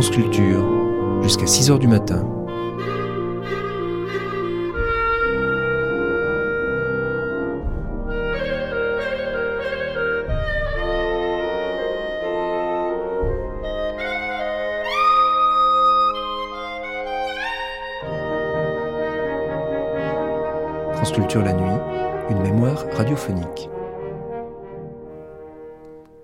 France 0.00 0.16
Culture, 0.16 1.22
jusqu'à 1.22 1.46
6 1.46 1.70
h 1.72 1.78
du 1.78 1.86
matin. 1.86 2.26
France 20.94 21.12
Culture 21.12 21.42
la 21.42 21.52
nuit, 21.52 21.68
une 22.30 22.40
mémoire 22.40 22.86
radiophonique. 22.94 23.68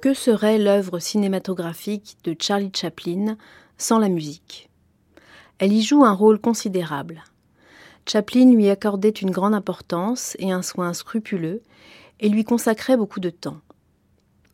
Que 0.00 0.14
serait 0.14 0.56
l'œuvre 0.56 0.98
cinématographique 0.98 2.16
de 2.24 2.34
Charlie 2.40 2.72
Chaplin 2.74 3.36
sans 3.78 3.98
la 3.98 4.08
musique 4.08 4.68
Elle 5.58 5.72
y 5.72 5.82
joue 5.82 6.04
un 6.04 6.12
rôle 6.12 6.38
considérable. 6.38 7.24
Chaplin 8.08 8.52
lui 8.52 8.68
accordait 8.68 9.10
une 9.10 9.30
grande 9.30 9.54
importance 9.54 10.36
et 10.38 10.52
un 10.52 10.62
soin 10.62 10.92
scrupuleux 10.92 11.62
et 12.20 12.28
lui 12.28 12.44
consacrait 12.44 12.96
beaucoup 12.96 13.20
de 13.20 13.30
temps. 13.30 13.60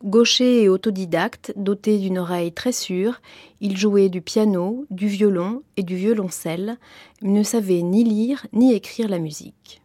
Gaucher 0.04 0.62
et 0.62 0.68
autodidacte, 0.68 1.52
doté 1.54 1.98
d'une 1.98 2.18
oreille 2.18 2.52
très 2.52 2.72
sûre, 2.72 3.20
il 3.60 3.76
jouait 3.76 4.08
du 4.08 4.20
piano, 4.20 4.84
du 4.90 5.06
violon 5.06 5.62
et 5.76 5.84
du 5.84 5.94
violoncelle, 5.94 6.76
mais 7.20 7.30
ne 7.30 7.42
savait 7.44 7.82
ni 7.82 8.02
lire 8.02 8.44
ni 8.52 8.74
écrire 8.74 9.08
la 9.08 9.20
musique. 9.20 9.80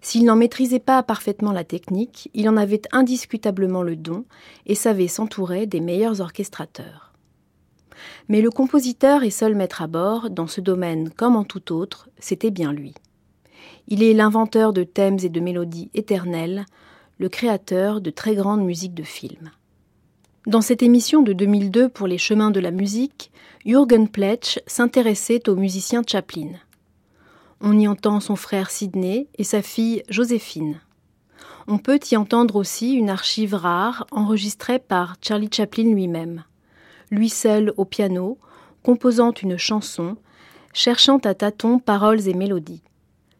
S'il 0.00 0.24
n'en 0.26 0.36
maîtrisait 0.36 0.78
pas 0.78 1.02
parfaitement 1.02 1.50
la 1.50 1.64
technique, 1.64 2.30
il 2.34 2.48
en 2.48 2.56
avait 2.56 2.82
indiscutablement 2.92 3.82
le 3.82 3.96
don 3.96 4.24
et 4.66 4.74
savait 4.74 5.08
s'entourer 5.08 5.66
des 5.66 5.80
meilleurs 5.80 6.20
orchestrateurs. 6.20 7.13
Mais 8.28 8.40
le 8.40 8.50
compositeur 8.50 9.22
et 9.22 9.30
seul 9.30 9.54
maître 9.54 9.82
à 9.82 9.86
bord, 9.86 10.30
dans 10.30 10.46
ce 10.46 10.60
domaine 10.60 11.10
comme 11.10 11.36
en 11.36 11.44
tout 11.44 11.72
autre, 11.72 12.08
c'était 12.18 12.50
bien 12.50 12.72
lui. 12.72 12.94
Il 13.88 14.02
est 14.02 14.14
l'inventeur 14.14 14.72
de 14.72 14.84
thèmes 14.84 15.18
et 15.22 15.28
de 15.28 15.40
mélodies 15.40 15.90
éternelles, 15.94 16.66
le 17.18 17.28
créateur 17.28 18.00
de 18.00 18.10
très 18.10 18.34
grandes 18.34 18.64
musiques 18.64 18.94
de 18.94 19.02
films. 19.02 19.50
Dans 20.46 20.60
cette 20.60 20.82
émission 20.82 21.22
de 21.22 21.32
2002 21.32 21.88
pour 21.88 22.06
les 22.06 22.18
chemins 22.18 22.50
de 22.50 22.60
la 22.60 22.70
musique, 22.70 23.30
Jürgen 23.64 24.08
Pletsch 24.08 24.58
s'intéressait 24.66 25.48
au 25.48 25.56
musicien 25.56 26.02
Chaplin. 26.06 26.50
On 27.60 27.78
y 27.78 27.88
entend 27.88 28.20
son 28.20 28.36
frère 28.36 28.70
Sidney 28.70 29.28
et 29.38 29.44
sa 29.44 29.62
fille 29.62 30.02
Joséphine. 30.10 30.80
On 31.66 31.78
peut 31.78 32.00
y 32.10 32.16
entendre 32.16 32.56
aussi 32.56 32.92
une 32.92 33.08
archive 33.08 33.54
rare 33.54 34.06
enregistrée 34.10 34.78
par 34.78 35.16
Charlie 35.22 35.48
Chaplin 35.50 35.94
lui-même. 35.94 36.44
Lui 37.14 37.28
seul 37.28 37.72
au 37.76 37.84
piano, 37.84 38.38
composant 38.82 39.32
une 39.40 39.56
chanson, 39.56 40.16
cherchant 40.72 41.18
à 41.18 41.32
tâtons 41.32 41.78
paroles 41.78 42.28
et 42.28 42.34
mélodies. 42.34 42.82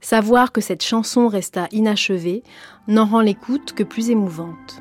Savoir 0.00 0.53
que 0.53 0.61
cette 0.61 0.84
chanson 0.84 1.27
resta 1.27 1.66
inachevée 1.72 2.44
n'en 2.86 3.05
rend 3.05 3.20
l'écoute 3.20 3.72
que 3.72 3.83
plus 3.83 4.11
émouvante. 4.11 4.81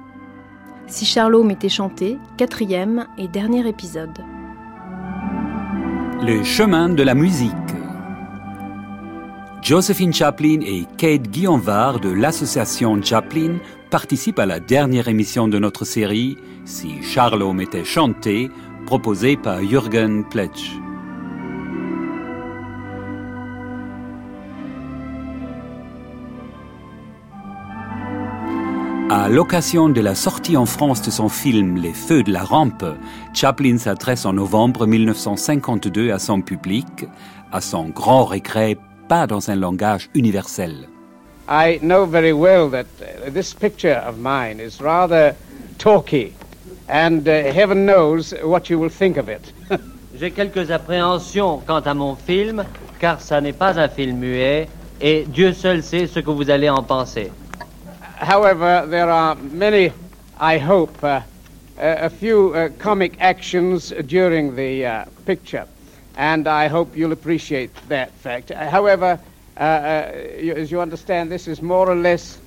Si 0.86 1.06
Charlot 1.06 1.44
m'était 1.44 1.70
chanté, 1.70 2.20
quatrième 2.38 3.08
et 3.18 3.28
dernier 3.28 3.68
épisode. 3.68 4.20
Les 6.22 6.44
chemins 6.44 6.90
de 6.90 7.02
la 7.02 7.16
musique. 7.16 7.52
Josephine 9.64 10.14
Chaplin 10.14 10.60
et 10.62 10.86
Kate 10.98 11.30
Guillonvar 11.30 12.00
de 12.00 12.10
l'association 12.10 13.02
Chaplin 13.02 13.58
participent 13.90 14.40
à 14.40 14.46
la 14.46 14.60
dernière 14.60 15.08
émission 15.08 15.48
de 15.48 15.58
notre 15.58 15.84
série 15.84 16.38
Si 16.66 17.02
Charlot 17.02 17.54
m'était 17.54 17.86
chanté, 17.86 18.52
proposée 18.86 19.38
par 19.38 19.64
Jürgen 19.64 20.24
Pletsch. 20.24 20.78
À 29.10 29.30
l'occasion 29.30 29.90
de 29.90 30.02
la 30.02 30.16
sortie 30.16 30.58
en 30.58 30.66
France 30.66 31.02
de 31.04 31.12
son 31.12 31.30
film 31.30 31.78
Les 31.78 31.94
Feux 31.94 32.24
de 32.24 32.32
la 32.32 32.44
Rampe, 32.44 32.84
Chaplin 33.34 33.78
s'adresse 33.78 34.26
en 34.26 34.34
novembre 34.34 34.88
1952 34.88 36.12
à 36.12 36.20
son 36.20 36.42
public, 36.42 37.06
à 37.52 37.62
son 37.62 37.90
grand 37.90 38.26
regret 38.26 38.78
pas 39.08 39.28
dans 39.28 39.50
un 39.50 39.56
langage 39.56 40.10
universel. 40.16 40.88
I 41.48 41.78
know 41.82 42.06
very 42.06 42.32
well 42.32 42.70
that 42.72 42.88
uh, 43.02 43.30
this 43.30 43.54
picture 43.54 44.02
of 44.08 44.18
mine 44.18 44.60
is 44.60 44.82
rather 44.82 45.36
talky, 45.78 46.34
and 46.88 47.28
uh, 47.28 47.52
heaven 47.52 47.86
knows 47.86 48.34
what 48.44 48.70
you 48.70 48.80
will 48.80 48.90
think 48.90 49.18
of 49.18 49.30
it. 49.30 49.52
J'ai 50.20 50.32
quelques 50.32 50.70
appréhensions 50.70 51.64
quant 51.66 51.82
à 51.86 51.94
mon 51.94 52.16
film, 52.16 52.64
car 53.00 53.20
ça 53.20 53.42
n'est 53.42 53.58
pas 53.58 53.80
un 53.80 53.88
film 53.88 54.18
muet, 54.18 54.68
et 55.02 55.26
Dieu 55.28 55.54
seul 55.54 55.82
sait 55.82 56.08
ce 56.08 56.20
que 56.20 56.32
vous 56.32 56.50
allez 56.50 56.70
en 56.70 56.84
penser. 56.84 57.32
However, 58.20 58.86
there 58.88 59.10
are 59.10 59.36
many, 59.36 59.92
I 60.40 60.58
hope, 60.58 61.04
uh, 61.04 61.22
a 61.78 62.10
few 62.10 62.54
uh, 62.54 62.70
comic 62.78 63.14
actions 63.20 63.94
during 64.08 64.56
the 64.56 64.86
uh, 64.86 65.06
picture 65.26 65.66
and 66.16 66.48
I 66.48 66.68
hope 66.68 66.96
you'll 66.96 67.12
appreciate 67.12 67.72
that 67.90 68.12
fact. 68.12 68.52
Uh, 68.52 68.70
however, 68.70 69.20
uh, 69.58 69.60
uh, 69.60 70.12
you, 70.40 70.54
as 70.54 70.72
you 70.72 70.82
understand, 70.82 71.32
this 71.32 71.48
is 71.48 71.62
more 71.62 71.90
or 71.90 71.96
less. 71.96 72.40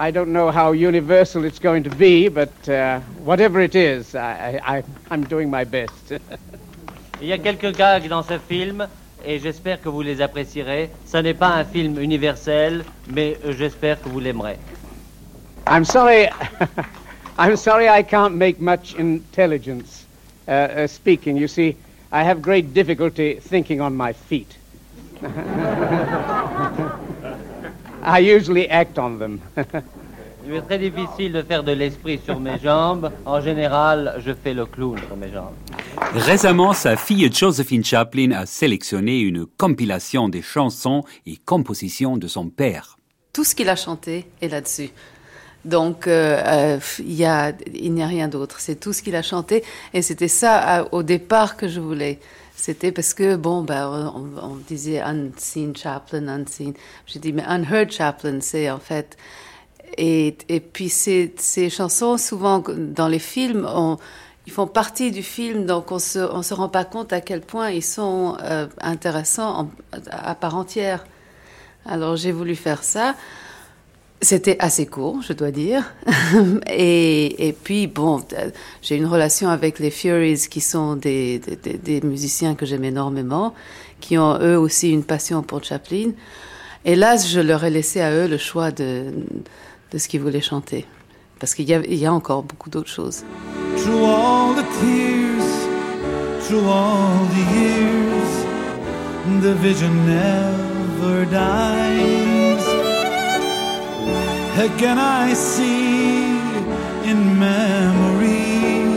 I 0.00 0.10
don't 0.10 0.32
know 0.32 0.50
how 0.50 0.72
universal 0.72 1.44
it's 1.44 1.58
going 1.58 1.82
to 1.82 1.90
be, 1.90 2.28
but 2.28 2.66
uh, 2.70 3.00
whatever 3.22 3.60
it 3.60 3.74
is, 3.74 4.14
I, 4.14 4.58
I, 4.64 4.82
I'm 5.10 5.22
doing 5.24 5.50
my 5.50 5.64
best. 5.64 6.12
Il 7.20 7.28
y 7.28 7.34
a 7.34 7.38
quelques 7.38 7.76
gags 7.76 8.08
dans 8.08 8.22
ce 8.22 8.38
film 8.38 8.88
et 9.22 9.38
j'espère 9.38 9.82
que 9.82 9.90
vous 9.90 10.00
les 10.00 10.22
apprécierez. 10.22 10.88
Ce 11.04 11.18
n'est 11.18 11.34
pas 11.34 11.48
un 11.48 11.64
film 11.64 12.00
universel, 12.00 12.82
mais 13.12 13.36
j'espère 13.58 14.00
que 14.00 14.08
vous 14.08 14.20
l'aimerez. 14.20 14.56
I'm 15.68 15.84
sorry. 15.84 16.30
I'm 17.38 17.56
sorry 17.56 17.86
I 17.86 18.02
can't 18.02 18.34
make 18.34 18.58
much 18.58 18.94
intelligence 18.98 20.06
uh, 20.48 20.52
uh, 20.52 20.86
speaking. 20.86 21.36
You 21.36 21.46
see, 21.46 21.76
I 22.10 22.22
have 22.24 22.40
great 22.40 22.72
difficulty 22.72 23.34
thinking 23.34 23.82
on 23.82 23.94
my 23.94 24.14
feet. 24.14 24.56
I 28.02 28.20
usually 28.20 28.68
act 28.68 28.98
on 28.98 29.18
them. 29.18 29.40
Il 30.46 30.54
est 30.54 30.62
très 30.62 30.78
difficile 30.78 31.32
de 31.32 31.42
faire 31.42 31.62
de 31.62 31.72
l'esprit 31.72 32.18
sur 32.24 32.40
mes 32.40 32.58
jambes. 32.58 33.12
En 33.26 33.40
général, 33.40 34.20
je 34.24 34.32
fais 34.32 34.54
le 34.54 34.64
clown 34.64 34.98
sur 35.06 35.16
mes 35.16 35.30
jambes. 35.30 35.52
Récemment, 36.14 36.72
sa 36.72 36.96
fille 36.96 37.30
Josephine 37.32 37.84
Chaplin 37.84 38.32
a 38.32 38.46
sélectionné 38.46 39.20
une 39.20 39.44
compilation 39.44 40.28
des 40.30 40.40
chansons 40.40 41.04
et 41.26 41.36
compositions 41.36 42.16
de 42.16 42.26
son 42.26 42.48
père. 42.48 42.96
Tout 43.32 43.44
ce 43.44 43.54
qu'il 43.54 43.68
a 43.68 43.76
chanté 43.76 44.26
est 44.40 44.48
là-dessus. 44.48 44.90
Donc, 45.66 46.06
euh, 46.06 46.42
euh, 46.44 46.78
il 47.00 47.12
y 47.12 47.26
a, 47.26 47.52
il 47.74 47.92
n'y 47.92 48.02
a 48.02 48.06
rien 48.06 48.28
d'autre. 48.28 48.60
C'est 48.60 48.80
tout 48.80 48.94
ce 48.94 49.02
qu'il 49.02 49.14
a 49.16 49.22
chanté. 49.22 49.62
Et 49.92 50.00
c'était 50.00 50.28
ça 50.28 50.88
au 50.90 51.02
départ 51.02 51.58
que 51.58 51.68
je 51.68 51.80
voulais. 51.80 52.18
C'était 52.60 52.92
parce 52.92 53.14
que, 53.14 53.36
bon, 53.36 53.62
ben, 53.62 54.12
on, 54.14 54.56
disait 54.56 55.00
unseen 55.00 55.74
Chaplin, 55.74 56.28
unseen. 56.28 56.74
J'ai 57.06 57.18
dit, 57.18 57.32
mais 57.32 57.44
unheard 57.46 57.90
Chaplin, 57.90 58.40
c'est 58.42 58.70
en 58.70 58.78
fait. 58.78 59.16
Et, 59.96 60.36
puis, 60.72 60.90
ces, 60.90 61.32
chansons, 61.70 62.18
souvent, 62.18 62.62
dans 62.68 63.08
les 63.08 63.18
films, 63.18 63.66
ils 64.46 64.52
font 64.52 64.66
partie 64.66 65.10
du 65.10 65.22
film, 65.22 65.64
donc 65.64 65.90
on 65.90 65.98
se, 65.98 66.42
se 66.42 66.54
rend 66.54 66.68
pas 66.68 66.84
compte 66.84 67.14
à 67.14 67.22
quel 67.22 67.40
point 67.40 67.70
ils 67.70 67.82
sont 67.82 68.36
euh, 68.42 68.66
intéressants 68.82 69.70
à 70.10 70.34
part 70.34 70.54
entière. 70.54 71.06
Alors, 71.86 72.16
j'ai 72.16 72.30
voulu 72.30 72.56
faire 72.56 72.84
ça. 72.84 73.14
C'était 74.22 74.56
assez 74.58 74.84
court, 74.84 75.22
je 75.22 75.32
dois 75.32 75.50
dire. 75.50 75.94
et, 76.66 77.48
et, 77.48 77.52
puis, 77.54 77.86
bon, 77.86 78.22
j'ai 78.82 78.96
une 78.96 79.06
relation 79.06 79.48
avec 79.48 79.78
les 79.78 79.90
Furies 79.90 80.46
qui 80.50 80.60
sont 80.60 80.94
des, 80.96 81.38
des, 81.38 82.00
musiciens 82.02 82.54
que 82.54 82.66
j'aime 82.66 82.84
énormément, 82.84 83.54
qui 83.98 84.18
ont 84.18 84.38
eux 84.38 84.58
aussi 84.58 84.90
une 84.90 85.04
passion 85.04 85.42
pour 85.42 85.64
Chaplin. 85.64 86.10
Là, 86.84 87.16
je 87.16 87.40
leur 87.40 87.64
ai 87.64 87.70
laissé 87.70 88.02
à 88.02 88.12
eux 88.12 88.28
le 88.28 88.36
choix 88.36 88.70
de, 88.70 89.06
de 89.90 89.98
ce 89.98 90.06
qu'ils 90.06 90.20
voulaient 90.20 90.42
chanter. 90.42 90.86
Parce 91.38 91.54
qu'il 91.54 91.68
y, 91.68 91.72
a, 91.72 91.80
y 91.80 92.04
a 92.04 92.12
encore 92.12 92.42
beaucoup 92.42 92.68
d'autres 92.68 92.90
choses. 92.90 93.24
Through 93.78 94.04
all 94.04 94.54
the 94.54 94.66
tears, 94.80 96.46
through 96.46 96.68
all 96.68 97.26
the 97.30 97.44
years, 97.56 98.46
the 99.40 99.54
vision 99.54 99.90
never 100.06 101.24
dies. 101.24 102.29
Again 104.60 104.98
I 104.98 105.32
see 105.32 106.36
in 107.10 107.38
memory 107.38 108.92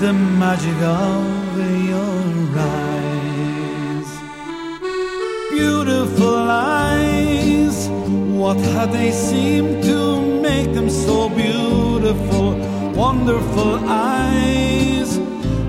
the 0.00 0.12
magic 0.12 0.76
of 0.82 1.56
your 1.88 2.58
eyes. 2.58 4.08
Beautiful 5.52 6.34
eyes, 6.50 7.86
what 8.40 8.56
had 8.74 8.90
they 8.90 9.12
seemed 9.12 9.84
to 9.84 10.20
make 10.42 10.74
them 10.74 10.90
so 10.90 11.28
beautiful? 11.28 12.56
Wonderful 12.90 13.78
eyes, 13.86 15.16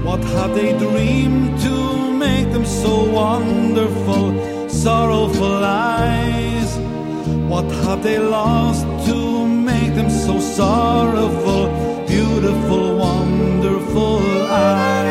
What 0.03 0.23
have 0.37 0.55
they 0.55 0.75
dreamed 0.75 1.59
to 1.61 2.11
make 2.11 2.51
them 2.51 2.65
so 2.65 3.03
wonderful, 3.11 4.69
sorrowful 4.69 5.63
eyes? 5.63 5.92
Have 7.83 8.01
they 8.01 8.17
lost 8.17 8.85
to 9.07 9.45
make 9.45 9.93
them 9.93 10.09
so 10.09 10.39
sorrowful, 10.39 11.67
beautiful, 12.07 12.97
wonderful 12.97 14.21
eyes? 14.49 15.02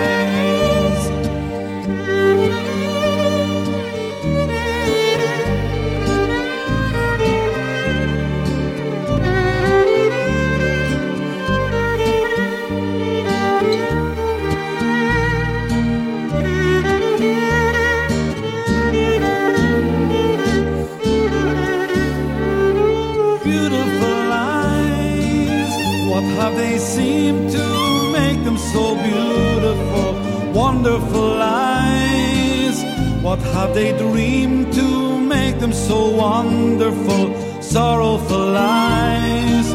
Wonderful 30.83 31.41
eyes? 31.41 32.83
What 33.23 33.39
have 33.55 33.73
they 33.73 33.97
dreamed 33.97 34.73
to 34.75 35.21
make 35.21 35.61
them 35.61 35.73
so 35.73 36.11
wonderful, 36.11 37.33
sorrowful 37.63 38.57
eyes? 38.57 39.75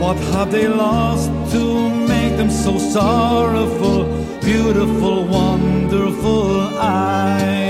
What 0.00 0.16
have 0.32 0.50
they 0.50 0.66
lost 0.66 1.30
to 1.52 1.90
make 2.08 2.38
them 2.38 2.50
so 2.50 2.78
sorrowful, 2.78 4.04
beautiful, 4.40 5.26
wonderful 5.26 6.62
eyes? 6.80 7.68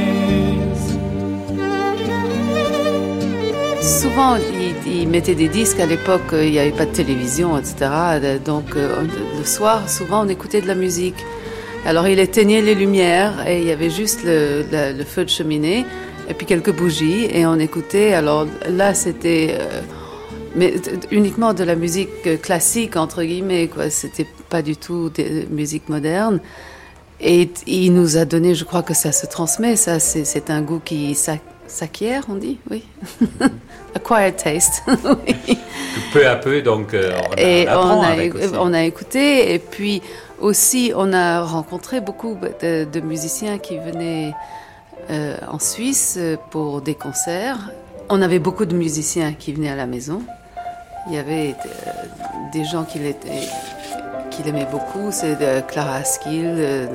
Souvent, 3.82 4.36
il, 4.36 5.00
il 5.00 5.08
mettait 5.08 5.34
des 5.34 5.48
disques. 5.48 5.80
À 5.80 5.86
l'époque, 5.86 6.32
euh, 6.32 6.44
il 6.44 6.52
n'y 6.52 6.60
avait 6.60 6.70
pas 6.70 6.86
de 6.86 6.92
télévision, 6.92 7.58
etc. 7.58 7.74
Euh, 8.22 8.38
Donc, 8.38 8.76
euh, 8.76 9.04
le 9.36 9.44
soir, 9.44 9.88
souvent, 9.88 10.24
on 10.24 10.28
écoutait 10.28 10.60
de 10.60 10.68
la 10.68 10.76
musique. 10.76 11.16
Alors, 11.86 12.06
il 12.08 12.18
éteignait 12.18 12.60
les 12.60 12.74
lumières 12.74 13.46
et 13.48 13.60
il 13.60 13.66
y 13.66 13.72
avait 13.72 13.90
juste 13.90 14.20
le, 14.24 14.64
feu 15.04 15.24
de 15.24 15.30
cheminée 15.30 15.86
et 16.28 16.34
puis 16.34 16.46
quelques 16.46 16.72
bougies 16.72 17.26
et 17.32 17.46
on 17.46 17.58
écoutait. 17.58 18.12
Alors 18.12 18.46
là, 18.68 18.92
c'était 18.94 19.56
euh, 19.58 19.80
mais 20.54 20.74
uniquement 21.10 21.54
de 21.54 21.64
la 21.64 21.76
musique 21.76 22.08
euh, 22.26 22.36
classique 22.36 22.96
entre 22.96 23.22
guillemets. 23.22 23.68
Quoi, 23.68 23.88
c'était 23.90 24.26
pas 24.50 24.60
du 24.60 24.76
tout 24.76 25.10
de 25.10 25.46
musique 25.50 25.88
moderne. 25.88 26.40
Et 27.20 27.48
il 27.66 27.94
nous 27.94 28.16
a 28.16 28.24
donné, 28.26 28.54
je 28.54 28.64
crois 28.64 28.82
que 28.82 28.94
ça 28.94 29.10
se 29.10 29.26
transmet. 29.26 29.74
Ça, 29.76 29.98
c'est 29.98 30.50
un 30.50 30.60
goût 30.60 30.80
qui 30.84 31.14
s'ac- 31.14 31.40
s'acquiert, 31.66 32.24
on 32.28 32.34
dit, 32.34 32.58
oui. 32.70 32.84
Acquired 33.94 34.36
taste. 34.36 34.82
oui. 34.88 35.58
Peu 36.12 36.26
à 36.28 36.36
peu, 36.36 36.62
donc, 36.62 36.94
euh, 36.94 37.12
on, 37.30 37.32
a- 37.32 37.40
Et 37.40 37.66
on 37.68 38.02
a, 38.02 38.60
on 38.60 38.72
a 38.72 38.84
écouté, 38.84 39.52
et 39.54 39.58
puis 39.58 40.00
aussi 40.40 40.92
on 40.94 41.12
a 41.12 41.42
rencontré 41.42 42.00
beaucoup 42.00 42.36
de, 42.62 43.00
musiciens 43.00 43.58
qui 43.58 43.78
venaient 43.78 44.32
euh, 45.10 45.36
en 45.48 45.58
Suisse 45.58 46.16
euh, 46.18 46.36
pour 46.50 46.80
des 46.80 46.94
concerts. 46.94 47.70
On 48.08 48.22
avait 48.22 48.38
beaucoup 48.38 48.64
de 48.64 48.74
musiciens 48.74 49.32
qui 49.32 49.52
venaient 49.52 49.70
à 49.70 49.76
la 49.76 49.86
maison. 49.86 50.22
Il 51.08 51.14
y 51.14 51.18
avait 51.18 51.54
euh, 51.64 51.90
des 52.52 52.64
gens 52.64 52.84
qui 52.84 52.98
l'aimaient 52.98 54.68
beaucoup, 54.70 55.10
c'est 55.10 55.36
Clara 55.66 55.96
Askill, 55.96 56.88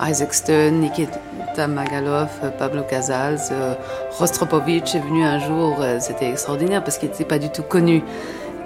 Isaac 0.00 0.34
Stern, 0.34 0.80
Nikita 0.80 1.66
Magaloff, 1.68 2.40
euh, 2.42 2.50
Pablo 2.50 2.82
Casals, 2.82 3.38
Rostropovich 4.18 4.94
est 4.94 5.00
venu 5.00 5.24
un 5.24 5.38
jour, 5.38 5.76
c'était 6.00 6.30
extraordinaire 6.30 6.82
parce 6.82 6.98
qu'il 6.98 7.08
n'était 7.08 7.24
pas 7.24 7.38
du 7.38 7.50
tout 7.50 7.62
connu. 7.62 8.02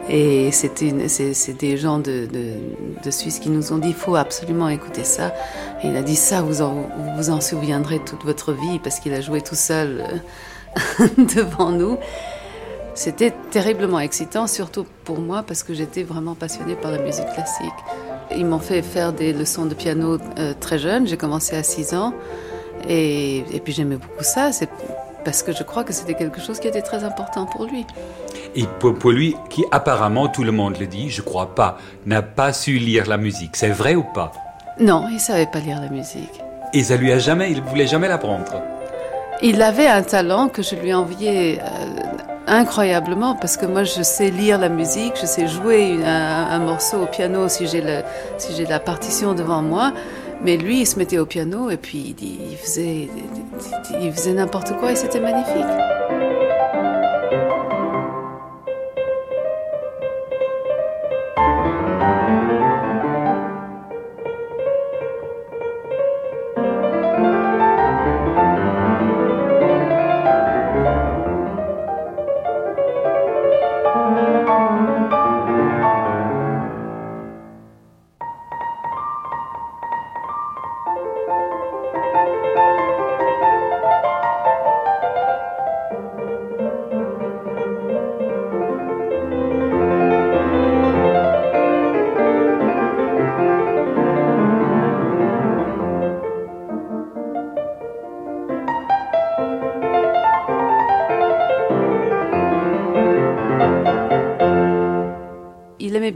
Et 0.09 0.53
c'est 0.53 0.83
des 1.59 1.77
gens 1.77 1.99
de, 1.99 2.27
de, 2.27 2.53
de 3.05 3.11
Suisse 3.11 3.41
qui 3.41 3.51
nous 3.51 3.73
ont 3.73 3.79
dit 3.79 3.89
il 3.89 3.95
faut 3.95 4.15
absolument 4.15 4.69
écouter 4.69 5.03
ça. 5.03 5.35
Il 5.83 5.97
a 5.97 6.03
dit 6.03 6.15
ça, 6.15 6.43
vous 6.43 6.63
en, 6.63 6.75
vous 6.75 7.17
vous 7.17 7.31
en 7.31 7.41
souviendrez 7.41 7.99
toute 7.99 8.25
votre 8.25 8.53
vie 8.53 8.79
parce 8.79 9.01
qu'il 9.01 9.13
a 9.15 9.21
joué 9.21 9.41
tout 9.41 9.57
seul 9.57 10.05
euh, 11.01 11.07
devant 11.35 11.71
nous. 11.71 11.99
C'était 12.95 13.33
terriblement 13.51 14.01
excitant, 14.01 14.47
surtout 14.47 14.87
pour 15.05 15.19
moi 15.19 15.43
parce 15.43 15.63
que 15.63 15.75
j'étais 15.75 16.03
vraiment 16.03 16.35
passionnée 16.35 16.77
par 16.77 16.93
la 16.93 16.99
musique 16.99 17.27
classique. 17.35 17.67
Ils 18.35 18.47
m'ont 18.47 18.61
fait 18.61 18.83
faire 18.83 19.13
des 19.13 19.33
leçons 19.33 19.67
de 19.67 19.75
piano 19.75 20.19
euh, 20.39 20.55
très 20.59 20.79
jeune, 20.79 21.07
j'ai 21.07 21.17
commencé 21.17 21.57
à 21.57 21.63
6 21.63 21.95
ans 21.95 22.15
et, 22.89 23.39
et 23.53 23.61
puis 23.61 23.73
j'aimais 23.73 23.97
beaucoup 23.97 24.25
ça. 24.25 24.51
Parce 25.27 25.43
que 25.43 25.53
je 25.53 25.65
crois 25.65 25.83
que 25.85 25.93
c'était 25.93 26.15
quelque 26.15 26.41
chose 26.41 26.61
qui 26.61 26.69
était 26.69 26.83
très 26.83 27.03
important 27.03 27.45
pour 27.47 27.65
lui. 27.67 27.85
Et 28.55 28.65
pour, 28.79 28.95
pour 28.95 29.11
lui, 29.11 29.37
qui 29.51 29.65
apparemment, 29.73 30.29
tout 30.29 30.45
le 30.45 30.53
monde 30.53 30.79
le 30.79 30.87
dit, 30.87 31.11
je 31.11 31.21
crois 31.21 31.55
pas, 31.55 31.77
n'a 32.07 32.23
pas 32.23 32.53
su 32.53 32.75
lire 32.79 33.07
la 33.07 33.17
musique. 33.17 33.57
C'est 33.57 33.71
vrai 33.71 33.97
ou 33.97 34.05
pas? 34.05 34.31
Non, 34.79 35.09
il 35.11 35.19
savait 35.19 35.47
pas 35.47 35.59
lire 35.59 35.81
la 35.81 35.89
musique. 35.89 36.41
Et 36.73 36.85
ça 36.85 36.97
lui 36.97 37.11
a 37.13 37.19
jamais, 37.19 37.51
il 37.51 37.61
voulait 37.61 37.89
jamais 37.89 38.07
l'apprendre? 38.09 38.63
Il 39.43 39.61
avait 39.63 39.89
un 39.89 40.03
talent 40.03 40.49
que 40.49 40.63
je 40.63 40.77
lui 40.77 40.95
enviais 40.95 41.59
euh, 41.61 41.67
incroyablement 42.47 43.35
parce 43.35 43.57
que 43.57 43.67
moi 43.67 43.83
je 43.85 44.03
sais 44.03 44.31
lire 44.31 44.59
la 44.59 44.69
musique, 44.69 45.15
je 45.21 45.27
sais 45.27 45.47
jouer 45.49 45.89
une- 45.89 46.05
un, 46.05 46.47
un 46.51 46.59
morceau 46.61 47.03
au 47.03 47.07
piano 47.07 47.49
si 47.49 47.67
j'ai 47.67 47.83
si 48.39 48.55
j'ai 48.57 48.65
la 48.67 48.79
partition 48.81 49.35
devant 49.35 49.61
moi. 49.63 49.93
Mais 50.43 50.57
lui, 50.57 50.81
il 50.81 50.87
se 50.87 50.99
mettait 50.99 51.19
au 51.19 51.27
piano 51.27 51.71
et 51.71 51.77
puis 51.77 52.15
il, 52.21 52.57
faisait, 52.57 53.09
il 54.01 54.13
faisait 54.13 54.35
n'importe 54.35 54.77
quoi 54.77 54.93
et 54.93 54.97
c'était 54.97 55.21
magnifique. 55.21 55.65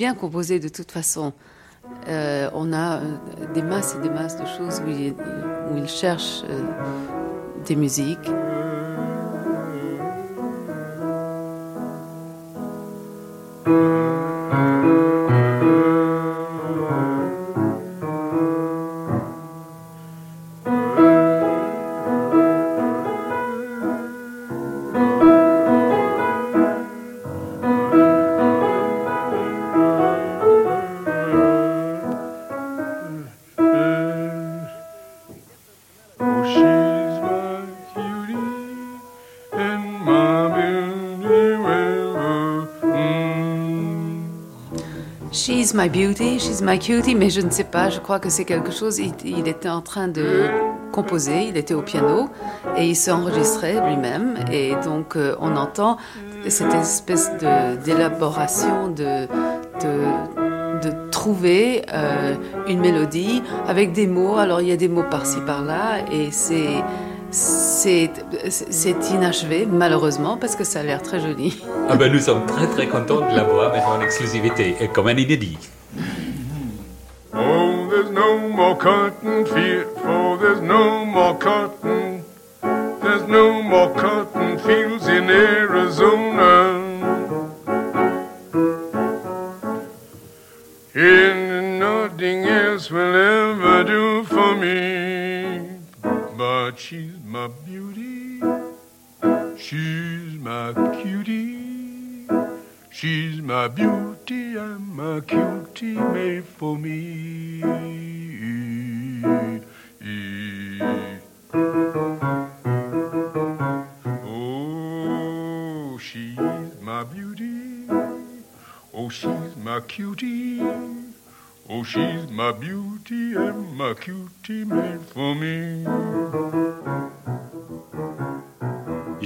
Bien 0.01 0.15
composer 0.15 0.61
de 0.61 0.71
toute 0.71 0.91
façon. 0.91 1.35
Euh, 2.09 2.49
on 2.55 2.73
a 2.73 3.01
euh, 3.01 3.03
des 3.53 3.61
masses 3.61 3.97
et 3.97 4.01
des 4.01 4.09
masses 4.09 4.41
de 4.41 4.47
choses 4.47 4.81
où 4.81 4.89
il, 4.89 5.13
où 5.13 5.87
cherche 5.87 6.43
euh, 6.49 6.63
des 7.67 7.77
musiques. 7.77 8.31
She's 45.71 45.77
my 45.77 45.89
beauty, 45.89 46.41
she's 46.41 46.63
my 46.63 46.81
cutie, 46.81 47.15
mais 47.15 47.31
je 47.31 47.41
ne 47.41 47.51
sais 47.51 47.63
pas, 47.63 47.91
je 47.91 48.01
crois 48.01 48.19
que 48.19 48.29
c'est 48.29 48.45
quelque 48.45 48.73
chose. 48.73 48.99
Il, 48.99 49.47
était 49.47 49.69
en 49.69 49.83
train 49.83 50.09
de 50.09 50.49
composer, 50.91 51.45
il 51.45 51.57
était 51.57 51.75
au 51.75 51.83
piano 51.83 52.29
et 52.77 52.89
il 52.89 52.97
s'enregistrait 52.97 53.75
lui-même. 53.87 54.35
Et 54.51 54.73
donc 54.85 55.15
euh, 55.15 55.37
on 55.39 55.55
entend 55.55 55.97
cette 56.49 56.75
espèce 56.75 57.31
d'élaboration 57.85 58.89
de, 58.89 59.29
de, 59.81 60.89
de 60.89 61.11
trouver 61.13 61.83
euh, 61.95 62.35
une 62.67 62.81
mélodie 62.81 63.41
avec 63.69 63.93
des 63.93 64.09
mots. 64.09 64.39
Alors 64.39 64.61
il 64.61 64.67
y 64.67 64.73
a 64.73 64.77
des 64.77 64.89
mots 64.89 65.07
par-ci 65.09 65.39
par-là 65.47 65.99
et 66.11 66.33
c'est 66.33 66.83
inachevé 69.13 69.69
malheureusement 69.71 70.37
parce 70.37 70.57
que 70.57 70.65
ça 70.65 70.81
a 70.81 70.83
l'air 70.83 71.01
très 71.01 71.21
joli. 71.21 71.63
Ah 71.93 71.97
ben 71.97 72.13
nous 72.13 72.21
sommes 72.21 72.47
très 72.47 72.69
très 72.69 72.87
contents 72.87 73.29
de 73.29 73.35
l'avoir 73.35 73.73
maintenant 73.73 73.97
en 73.97 74.01
exclusivité 74.01 74.77
et 74.81 74.87
comme 74.87 75.09
un 75.09 75.17
inédit. 75.17 75.59
Oh, 77.35 77.89
there's 77.91 78.13
no 78.13 78.49
more 78.49 78.77
cotton 78.77 79.45
field, 79.45 79.87
for 80.01 80.39
there's 80.39 80.63
no 80.63 81.05
more 81.05 81.37
cotton. 81.37 82.23
There's 83.03 83.27
no 83.27 83.61
more 83.63 83.93
cotton 83.95 84.57
fields 84.59 85.09
in 85.09 85.29
Arizona. 85.31 86.50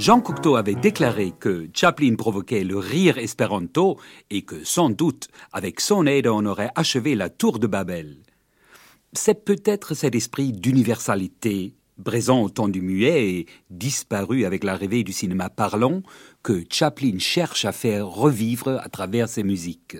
Jean 0.05 0.21
Cocteau 0.21 0.55
avait 0.55 0.75
déclaré 0.75 1.33
que 1.39 1.67
Chaplin 1.73 2.13
provoquait 2.13 2.63
le 2.63 2.77
rire 2.77 3.17
espéranto 3.17 3.97
et 4.29 4.43
que 4.43 4.63
sans 4.63 4.91
doute, 4.91 5.29
avec 5.51 5.79
son 5.79 6.05
aide, 6.05 6.27
on 6.27 6.45
aurait 6.45 6.69
achevé 6.75 7.15
la 7.15 7.31
tour 7.31 7.57
de 7.57 7.65
Babel. 7.65 8.17
C'est 9.13 9.43
peut-être 9.43 9.95
cet 9.95 10.13
esprit 10.13 10.53
d'universalité, 10.53 11.73
présent 12.03 12.43
au 12.43 12.51
temps 12.51 12.67
du 12.67 12.83
muet 12.83 13.29
et 13.29 13.45
disparu 13.71 14.45
avec 14.45 14.63
l'arrivée 14.63 15.03
du 15.03 15.11
cinéma 15.11 15.49
parlant, 15.49 16.03
que 16.43 16.63
Chaplin 16.69 17.17
cherche 17.17 17.65
à 17.65 17.71
faire 17.71 18.05
revivre 18.05 18.79
à 18.83 18.89
travers 18.89 19.27
ses 19.27 19.41
musiques. 19.41 19.97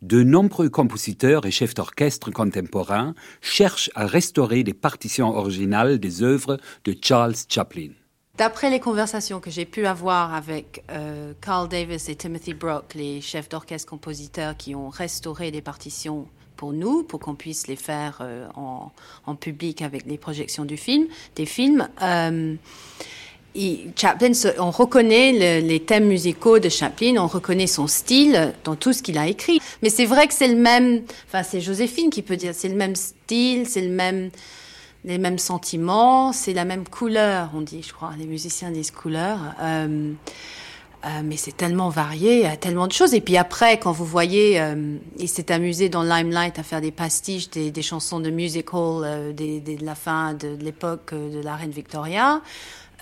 De 0.00 0.22
nombreux 0.22 0.70
compositeurs 0.70 1.44
et 1.44 1.50
chefs 1.50 1.74
d'orchestre 1.74 2.30
contemporains 2.30 3.14
cherchent 3.42 3.90
à 3.94 4.06
restaurer 4.06 4.62
les 4.62 4.72
partitions 4.72 5.36
originales 5.36 5.98
des 5.98 6.22
œuvres 6.22 6.56
de 6.86 6.96
Charles 7.02 7.34
Chaplin. 7.50 7.90
D'après 8.36 8.68
les 8.68 8.80
conversations 8.80 9.38
que 9.38 9.48
j'ai 9.48 9.64
pu 9.64 9.86
avoir 9.86 10.34
avec 10.34 10.82
euh, 10.90 11.34
Carl 11.40 11.68
Davis 11.68 12.08
et 12.08 12.16
Timothy 12.16 12.52
Brock, 12.52 12.94
les 12.94 13.20
chefs 13.20 13.48
d'orchestre 13.48 13.88
compositeurs 13.88 14.56
qui 14.56 14.74
ont 14.74 14.88
restauré 14.88 15.52
des 15.52 15.60
partitions 15.60 16.26
pour 16.56 16.72
nous, 16.72 17.04
pour 17.04 17.20
qu'on 17.20 17.36
puisse 17.36 17.68
les 17.68 17.76
faire 17.76 18.18
euh, 18.22 18.48
en, 18.56 18.90
en, 19.26 19.36
public 19.36 19.82
avec 19.82 20.04
les 20.06 20.18
projections 20.18 20.64
du 20.64 20.76
film, 20.76 21.06
des 21.36 21.46
films, 21.46 21.88
euh, 22.02 22.56
Chaplin, 23.94 24.32
on 24.58 24.72
reconnaît 24.72 25.60
le, 25.60 25.66
les 25.66 25.78
thèmes 25.78 26.06
musicaux 26.06 26.58
de 26.58 26.68
Chaplin, 26.68 27.16
on 27.18 27.28
reconnaît 27.28 27.68
son 27.68 27.86
style 27.86 28.52
dans 28.64 28.74
tout 28.74 28.92
ce 28.92 29.00
qu'il 29.00 29.16
a 29.16 29.28
écrit. 29.28 29.60
Mais 29.80 29.90
c'est 29.90 30.06
vrai 30.06 30.26
que 30.26 30.34
c'est 30.34 30.48
le 30.48 30.56
même, 30.56 31.02
enfin 31.28 31.44
c'est 31.44 31.60
Joséphine 31.60 32.10
qui 32.10 32.22
peut 32.22 32.36
dire, 32.36 32.52
c'est 32.52 32.68
le 32.68 32.74
même 32.74 32.96
style, 32.96 33.68
c'est 33.68 33.82
le 33.82 33.94
même 33.94 34.30
les 35.04 35.18
mêmes 35.18 35.38
sentiments, 35.38 36.32
c'est 36.32 36.54
la 36.54 36.64
même 36.64 36.88
couleur, 36.88 37.50
on 37.54 37.60
dit, 37.60 37.82
je 37.82 37.92
crois. 37.92 38.12
Les 38.18 38.26
musiciens 38.26 38.70
disent 38.70 38.90
couleur. 38.90 39.38
Euh, 39.60 40.12
euh, 41.04 41.20
mais 41.22 41.36
c'est 41.36 41.54
tellement 41.54 41.90
varié, 41.90 42.36
il 42.36 42.42
y 42.42 42.46
a 42.46 42.56
tellement 42.56 42.86
de 42.86 42.92
choses. 42.92 43.12
Et 43.12 43.20
puis 43.20 43.36
après, 43.36 43.78
quand 43.78 43.92
vous 43.92 44.06
voyez, 44.06 44.58
euh, 44.58 44.96
il 45.18 45.28
s'est 45.28 45.52
amusé 45.52 45.90
dans 45.90 46.02
Limelight 46.02 46.58
à 46.58 46.62
faire 46.62 46.80
des 46.80 46.92
pastiches 46.92 47.50
des, 47.50 47.70
des 47.70 47.82
chansons 47.82 48.20
de 48.20 48.30
musical 48.30 49.02
euh, 49.04 49.32
des, 49.32 49.60
des, 49.60 49.76
de 49.76 49.84
la 49.84 49.94
fin 49.94 50.32
de, 50.32 50.56
de 50.56 50.64
l'époque 50.64 51.12
de 51.12 51.42
la 51.42 51.56
reine 51.56 51.72
Victoria. 51.72 52.40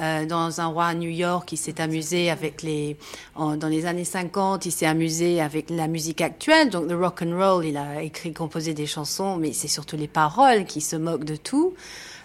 Euh, 0.03 0.27
dans 0.27 0.61
un 0.61 0.67
roi 0.67 0.87
à 0.87 0.95
New 0.95 1.11
York, 1.11 1.53
il 1.53 1.57
s'est 1.57 1.81
amusé 1.81 2.29
avec 2.29 2.63
les, 2.63 2.97
dans 3.37 3.69
les 3.69 3.87
années 3.87 4.05
50, 4.05 4.67
il 4.67 4.73
s'est 4.73 4.87
amusé 4.87 5.41
avec 5.41 5.71
la 5.71 5.87
musique 5.87 6.21
actuelle, 6.21 6.71
donc 6.71 6.89
le 6.89 6.97
rock 6.97 7.23
and 7.23 7.37
roll. 7.39 7.65
Il 7.65 7.77
a 7.77 8.03
écrit, 8.03 8.33
composé 8.33 8.75
des 8.75 8.87
chansons, 8.87 9.37
mais 9.37 9.53
c'est 9.53 9.69
surtout 9.69 9.97
les 9.97 10.09
paroles 10.09 10.65
qui 10.65 10.81
se 10.81 10.97
moquent 10.97 11.25
de 11.25 11.37
tout. 11.37 11.75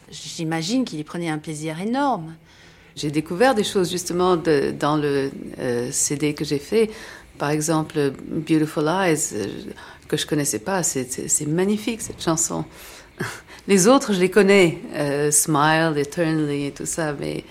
J'imagine 0.09 0.85
qu'il 0.85 0.99
y 0.99 1.03
prenait 1.03 1.29
un 1.29 1.37
plaisir 1.37 1.79
énorme. 1.79 2.33
J'ai 2.95 3.11
découvert 3.11 3.53
des 3.53 3.63
choses 3.63 3.91
justement 3.91 4.37
dans 4.37 4.97
le 4.97 5.29
euh, 5.59 5.91
CD 5.91 6.33
que 6.33 6.45
j'ai 6.45 6.57
fait. 6.57 6.89
Par 7.37 7.51
exemple, 7.51 8.11
Beautiful 8.27 8.87
Eyes, 8.87 9.33
euh, 9.33 9.45
que 10.07 10.17
je 10.17 10.25
connaissais 10.25 10.59
pas. 10.59 10.81
C'est 10.81 11.47
magnifique 11.47 12.01
cette 12.01 12.23
chanson. 12.23 12.65
Les 13.67 13.87
autres, 13.87 14.13
je 14.13 14.19
les 14.21 14.31
connais, 14.31 14.77
Smile, 15.29 15.93
Eternally 15.97 16.67
et 16.67 16.71
tout 16.71 16.85
ça, 16.85 17.11
mais 17.11 17.43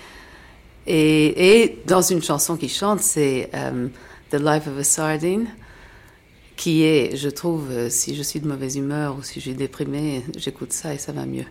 et, 0.87 1.79
dans 1.87 2.03
une 2.03 2.23
chanson 2.23 2.57
qui 2.57 2.69
chante, 2.69 3.01
c'est 3.01 3.51
um, 3.53 3.91
The 4.31 4.41
Life 4.41 4.67
of 4.69 4.79
a 4.79 4.85
Sardine, 4.85 5.47
qui 6.57 6.85
est, 6.85 7.17
je 7.17 7.29
trouve, 7.29 7.71
euh, 7.71 7.91
si 7.91 8.15
je 8.15 8.23
suis 8.23 8.41
de 8.41 8.49
mauvaise 8.49 8.77
humeur 8.77 9.17
ou 9.19 9.23
si 9.23 9.35
je 9.35 9.41
suis 9.41 9.55
déprimée, 9.55 10.25
j'écoute 10.37 10.73
ça 10.73 10.95
et 10.95 10.99
ça 10.99 11.13
va 11.13 11.27
mieux. 11.27 11.45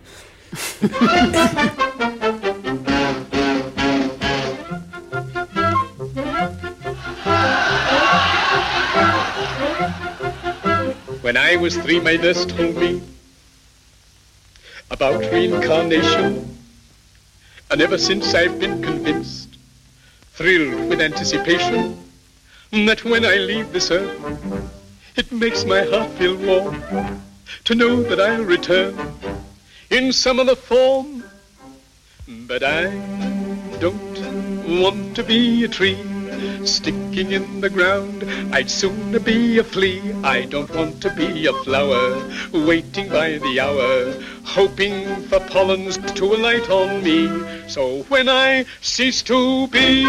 When 11.22 11.36
I 11.36 11.56
was 11.56 11.76
three, 11.76 11.98
my 11.98 12.16
nurse 12.16 12.46
told 12.46 12.76
me 12.76 13.02
about 14.90 15.18
reincarnation. 15.32 16.55
And 17.70 17.82
ever 17.82 17.98
since 17.98 18.34
I've 18.34 18.58
been 18.60 18.80
convinced, 18.82 19.56
thrilled 20.34 20.88
with 20.88 21.00
anticipation, 21.00 21.98
that 22.70 23.04
when 23.04 23.24
I 23.24 23.36
leave 23.36 23.72
this 23.72 23.90
earth, 23.90 24.20
it 25.16 25.32
makes 25.32 25.64
my 25.64 25.82
heart 25.82 26.10
feel 26.10 26.36
warm 26.36 26.82
to 27.64 27.74
know 27.74 28.02
that 28.02 28.20
I'll 28.20 28.44
return 28.44 28.96
in 29.90 30.12
some 30.12 30.38
other 30.38 30.54
form. 30.54 31.24
But 32.28 32.62
I 32.62 32.90
don't 33.80 34.80
want 34.80 35.16
to 35.16 35.24
be 35.24 35.64
a 35.64 35.68
tree 35.68 36.15
sticking 36.64 37.32
in 37.32 37.60
the 37.60 37.70
ground. 37.70 38.24
I'd 38.52 38.70
sooner 38.70 39.18
be 39.18 39.58
a 39.58 39.64
flea. 39.64 40.12
I 40.22 40.44
don't 40.44 40.74
want 40.74 41.00
to 41.02 41.10
be 41.14 41.46
a 41.46 41.52
flower 41.64 42.22
waiting 42.52 43.08
by 43.08 43.38
the 43.38 43.60
hour, 43.60 44.14
hoping 44.44 45.22
for 45.28 45.40
pollens 45.40 45.98
to 46.14 46.24
alight 46.34 46.68
on 46.70 47.02
me. 47.02 47.28
So 47.68 48.02
when 48.04 48.28
I 48.28 48.64
cease 48.80 49.22
to 49.22 49.68
be, 49.68 50.04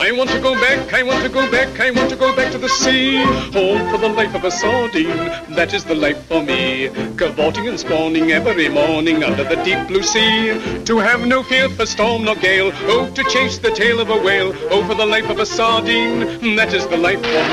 I 0.00 0.12
want 0.12 0.30
to 0.30 0.40
go 0.40 0.54
back, 0.54 0.92
I 0.92 1.02
want 1.02 1.22
to 1.22 1.28
go 1.28 1.50
back, 1.50 1.80
I 1.80 1.90
want 1.90 2.10
to 2.10 2.16
go 2.16 2.34
back 2.36 2.52
to 2.52 2.58
the 2.58 2.68
sea. 2.68 3.22
Home 3.52 3.90
for 3.90 3.98
the 3.98 4.08
life 4.08 4.34
of 4.34 4.44
a 4.44 4.50
sardine, 4.50 5.16
that 5.56 5.72
is 5.72 5.84
the 5.84 5.94
life 5.94 6.22
for 6.26 6.42
me. 6.42 6.90
Cavorting 7.16 7.68
and 7.68 7.80
spawning 7.80 8.30
every 8.30 8.68
morning 8.68 9.24
under 9.24 9.44
the 9.44 9.56
deep 9.64 9.88
blue 9.88 10.02
sea. 10.02 10.84
To 10.84 10.98
have 10.98 11.26
no 11.26 11.42
fear 11.42 11.68
for 11.68 11.86
storm 11.86 12.24
nor 12.24 12.36
gale, 12.36 12.72
oh, 12.92 13.10
to 13.14 13.24
chase 13.24 13.58
the 13.58 13.70
tail 13.70 14.00
of 14.00 14.10
a 14.10 14.16
whale. 14.16 14.52
Oh, 14.70 14.86
for 14.86 14.94
the 14.94 15.06
life 15.06 15.30
of 15.30 15.38
a 15.38 15.46
sardine, 15.46 16.56
that 16.56 16.72
is 16.74 16.86
the 16.86 16.96
life 16.96 17.20
for 17.20 17.46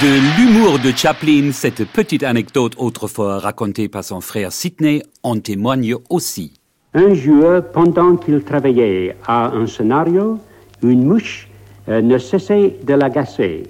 De 0.00 0.06
l'humour 0.38 0.78
de 0.78 0.96
Chaplin, 0.96 1.52
cette 1.52 1.84
petite 1.84 2.22
anecdote 2.22 2.72
autrefois 2.78 3.38
racontée 3.38 3.86
par 3.86 4.02
son 4.02 4.22
frère 4.22 4.50
Sidney 4.50 5.02
en 5.22 5.38
témoigne 5.38 5.94
aussi. 6.08 6.54
Un 6.94 7.12
jour, 7.12 7.60
pendant 7.74 8.16
qu'il 8.16 8.42
travaillait 8.42 9.14
à 9.26 9.50
un 9.50 9.66
scénario, 9.66 10.38
une 10.82 11.04
mouche 11.04 11.50
euh, 11.90 12.00
ne 12.00 12.16
cessait 12.16 12.78
de 12.82 12.94
l'agacer. 12.94 13.64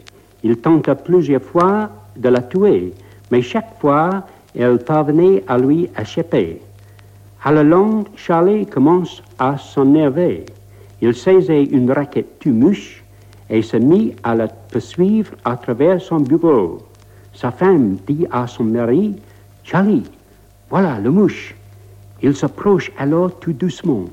Il 0.44 0.56
tenta 0.58 0.94
plusieurs 0.94 1.42
fois 1.42 1.90
de 2.16 2.28
la 2.28 2.42
tuer, 2.42 2.92
mais 3.32 3.42
chaque 3.42 3.80
fois, 3.80 4.24
elle 4.54 4.78
parvenait 4.78 5.42
à 5.48 5.58
lui 5.58 5.88
échapper. 6.00 6.60
À 7.42 7.50
la 7.50 7.64
longue, 7.64 8.06
Charlie 8.14 8.66
commence 8.66 9.20
à 9.36 9.58
s'énerver. 9.58 10.46
Il 11.02 11.12
saisit 11.12 11.64
une 11.72 11.90
raquette 11.90 12.46
de 12.46 12.52
mouche 12.52 13.02
et 13.50 13.62
se 13.62 13.76
mit 13.76 14.14
à 14.22 14.34
la 14.34 14.46
poursuivre 14.46 15.32
à 15.44 15.56
travers 15.56 16.00
son 16.00 16.20
bureau. 16.20 16.78
Sa 17.34 17.50
femme 17.50 17.96
dit 18.06 18.26
à 18.30 18.46
son 18.46 18.64
mari, 18.64 19.16
Charlie, 19.64 20.04
voilà 20.70 20.98
le 21.00 21.10
mouche. 21.10 21.54
Il 22.22 22.34
s'approche 22.36 22.92
alors 22.96 23.38
tout 23.40 23.52
doucement. 23.52 24.04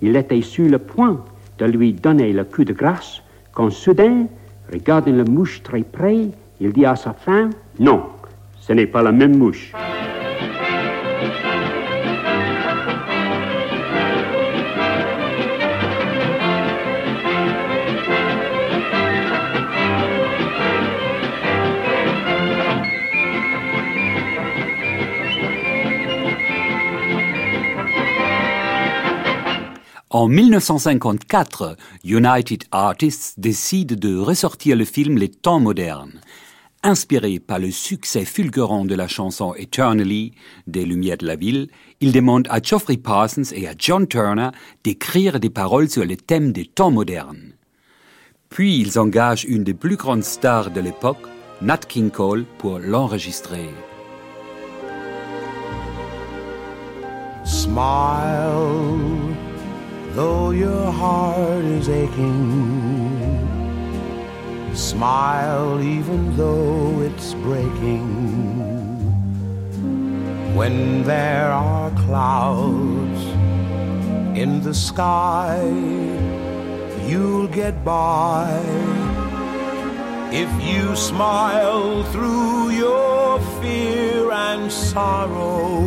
Il 0.00 0.16
était 0.16 0.42
sur 0.42 0.68
le 0.68 0.78
point 0.78 1.22
de 1.58 1.66
lui 1.66 1.92
donner 1.92 2.32
le 2.32 2.44
coup 2.44 2.64
de 2.64 2.72
grâce 2.72 3.22
quand 3.52 3.70
soudain, 3.70 4.26
regardant 4.72 5.12
la 5.12 5.24
mouche 5.24 5.62
très 5.62 5.82
près, 5.82 6.28
il 6.60 6.72
dit 6.72 6.86
à 6.86 6.96
sa 6.96 7.12
femme, 7.12 7.50
non, 7.78 8.04
ce 8.60 8.72
n'est 8.72 8.86
pas 8.86 9.02
la 9.02 9.12
même 9.12 9.36
mouche. 9.36 9.72
En 30.12 30.26
1954, 30.26 31.76
United 32.04 32.64
Artists 32.72 33.38
décide 33.38 33.96
de 33.96 34.16
ressortir 34.16 34.74
le 34.74 34.84
film 34.84 35.16
Les 35.16 35.28
temps 35.28 35.60
modernes. 35.60 36.20
Inspiré 36.82 37.38
par 37.38 37.60
le 37.60 37.70
succès 37.70 38.24
fulgurant 38.24 38.84
de 38.84 38.96
la 38.96 39.06
chanson 39.06 39.54
Eternally 39.54 40.32
des 40.66 40.84
Lumières 40.84 41.18
de 41.18 41.26
la 41.26 41.36
Ville, 41.36 41.68
il 42.00 42.10
demande 42.10 42.48
à 42.50 42.60
Geoffrey 42.60 42.96
Parsons 42.96 43.52
et 43.54 43.68
à 43.68 43.74
John 43.78 44.08
Turner 44.08 44.48
d'écrire 44.82 45.38
des 45.38 45.48
paroles 45.48 45.88
sur 45.88 46.04
le 46.04 46.16
thème 46.16 46.50
des 46.50 46.66
temps 46.66 46.90
modernes. 46.90 47.52
Puis 48.48 48.80
ils 48.80 48.98
engagent 48.98 49.44
une 49.44 49.62
des 49.62 49.74
plus 49.74 49.96
grandes 49.96 50.24
stars 50.24 50.72
de 50.72 50.80
l'époque, 50.80 51.22
Nat 51.62 51.78
King 51.88 52.10
Cole, 52.10 52.46
pour 52.58 52.80
l'enregistrer. 52.80 53.70
Though 60.14 60.50
your 60.50 60.90
heart 60.90 61.64
is 61.64 61.88
aching. 61.88 63.50
Smile 64.74 65.80
even 65.82 66.36
though 66.36 67.00
it's 67.00 67.34
breaking. 67.34 68.08
When 70.54 71.04
there 71.04 71.50
are 71.52 71.90
clouds 72.06 73.22
in 74.38 74.60
the 74.62 74.74
sky, 74.74 75.60
you'll 77.06 77.48
get 77.48 77.84
by. 77.84 78.48
If 80.32 80.50
you 80.62 80.94
smile 80.94 82.04
through 82.12 82.70
your 82.70 83.40
fear 83.60 84.30
and 84.30 84.70
sorrow, 84.70 85.82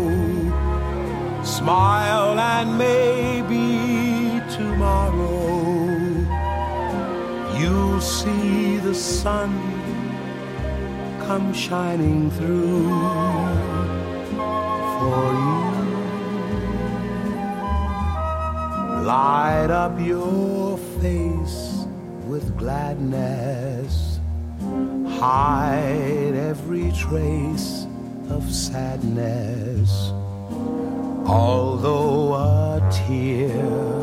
smile 1.44 2.38
and 2.40 2.78
maybe 2.78 3.83
tomorrow 4.84 5.88
you'll 7.58 8.02
see 8.02 8.76
the 8.78 8.94
sun 8.94 9.50
come 11.26 11.54
shining 11.54 12.30
through 12.32 12.90
for 15.00 15.24
you. 15.44 15.62
Light 19.06 19.72
up 19.72 19.98
your 20.02 20.78
face 21.02 21.86
with 22.28 22.46
gladness, 22.58 24.20
hide 25.20 26.36
every 26.52 26.92
trace 26.92 27.88
of 28.30 28.44
sadness. 28.52 30.12
Although 31.26 32.34
a 32.34 32.92
tear 32.92 34.03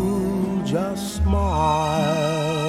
just 0.71 1.17
smile. 1.17 2.61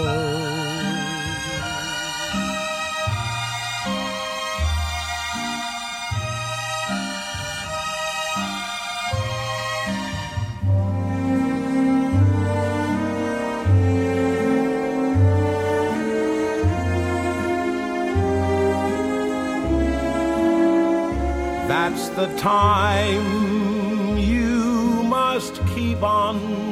That's 21.69 22.09
the 22.09 22.27
time 22.37 24.19
you 24.19 25.05
must 25.05 25.65
keep 25.69 26.03
on 26.03 26.72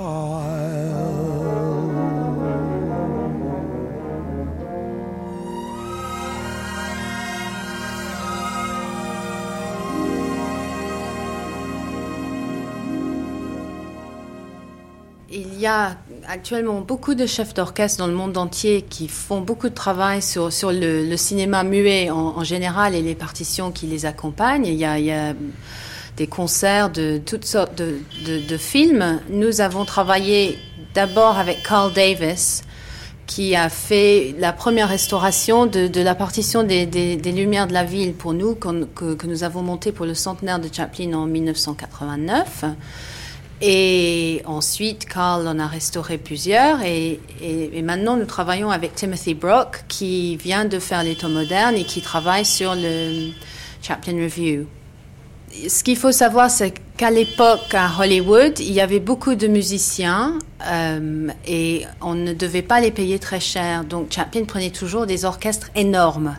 Y 15.61 15.67
a 15.67 15.97
actuellement 16.27 16.81
beaucoup 16.81 17.15
de 17.15 17.25
chefs 17.25 17.53
d'orchestre 17.53 17.99
dans 17.99 18.07
le 18.07 18.13
monde 18.13 18.37
entier 18.37 18.83
qui 18.83 19.07
font 19.07 19.41
beaucoup 19.41 19.69
de 19.69 19.73
travail 19.73 20.21
sur, 20.21 20.49
le, 20.71 21.15
cinéma 21.15 21.63
muet 21.63 22.09
en, 22.09 22.43
général 22.43 22.95
et 22.95 23.01
les 23.01 23.15
partitions 23.15 23.71
qui 23.71 23.87
les 23.87 24.05
accompagnent. 24.05 24.65
Il 24.65 24.75
y 24.75 24.85
a, 24.85 25.33
des 26.17 26.27
concerts 26.27 26.89
de 26.89 27.19
toutes 27.25 27.45
sortes 27.45 27.75
de, 27.75 28.57
films. 28.57 29.19
Nous 29.29 29.61
avons 29.61 29.85
travaillé 29.85 30.57
d'abord 30.93 31.37
avec 31.37 31.63
Carl 31.63 31.93
Davis, 31.93 32.63
qui 33.25 33.55
a 33.55 33.69
fait 33.69 34.35
la 34.39 34.51
première 34.51 34.89
restauration 34.89 35.65
de, 35.65 36.01
la 36.01 36.15
partition 36.15 36.63
des, 36.63 36.85
Lumières 37.25 37.67
de 37.67 37.73
la 37.73 37.85
Ville 37.85 38.13
pour 38.13 38.33
nous, 38.33 38.55
que, 38.55 39.25
nous 39.25 39.43
avons 39.43 39.61
monté 39.61 39.91
pour 39.91 40.05
le 40.05 40.13
centenaire 40.13 40.59
de 40.59 40.67
Chaplin 40.71 41.13
en 41.13 41.25
1989. 41.25 42.65
Et 43.61 44.41
ensuite, 44.45 45.05
Carl 45.05 45.47
en 45.47 45.59
a 45.59 45.67
restauré 45.67 46.17
plusieurs. 46.17 46.81
Et, 46.83 47.19
maintenant, 47.83 48.17
nous 48.17 48.25
travaillons 48.25 48.71
avec 48.71 48.95
Timothy 48.95 49.33
Brock, 49.35 49.83
qui 49.87 50.35
vient 50.37 50.65
de 50.65 50.79
faire 50.79 51.03
les 51.03 51.15
temps 51.15 51.29
modernes 51.29 51.75
et 51.75 51.83
qui 51.83 52.01
travaille 52.01 52.45
sur 52.45 52.73
le 52.75 53.31
Chaplin 53.81 54.15
Review. 54.23 54.65
Ce 55.67 55.83
qu'il 55.83 55.97
faut 55.97 56.13
savoir, 56.13 56.49
c'est 56.49 56.73
qu'à 56.97 57.11
l'époque, 57.11 57.73
à 57.73 57.91
Hollywood, 57.99 58.59
il 58.59 58.71
y 58.71 58.81
avait 58.81 59.01
beaucoup 59.01 59.35
de 59.35 59.47
musiciens 59.47 60.39
euh, 60.65 61.27
et 61.45 61.85
on 61.99 62.15
ne 62.15 62.33
devait 62.33 62.61
pas 62.61 62.79
les 62.79 62.91
payer 62.91 63.19
très 63.19 63.41
cher. 63.41 63.83
Donc, 63.83 64.11
Chaplin 64.11 64.45
prenait 64.45 64.69
toujours 64.69 65.05
des 65.05 65.25
orchestres 65.25 65.69
énormes 65.75 66.37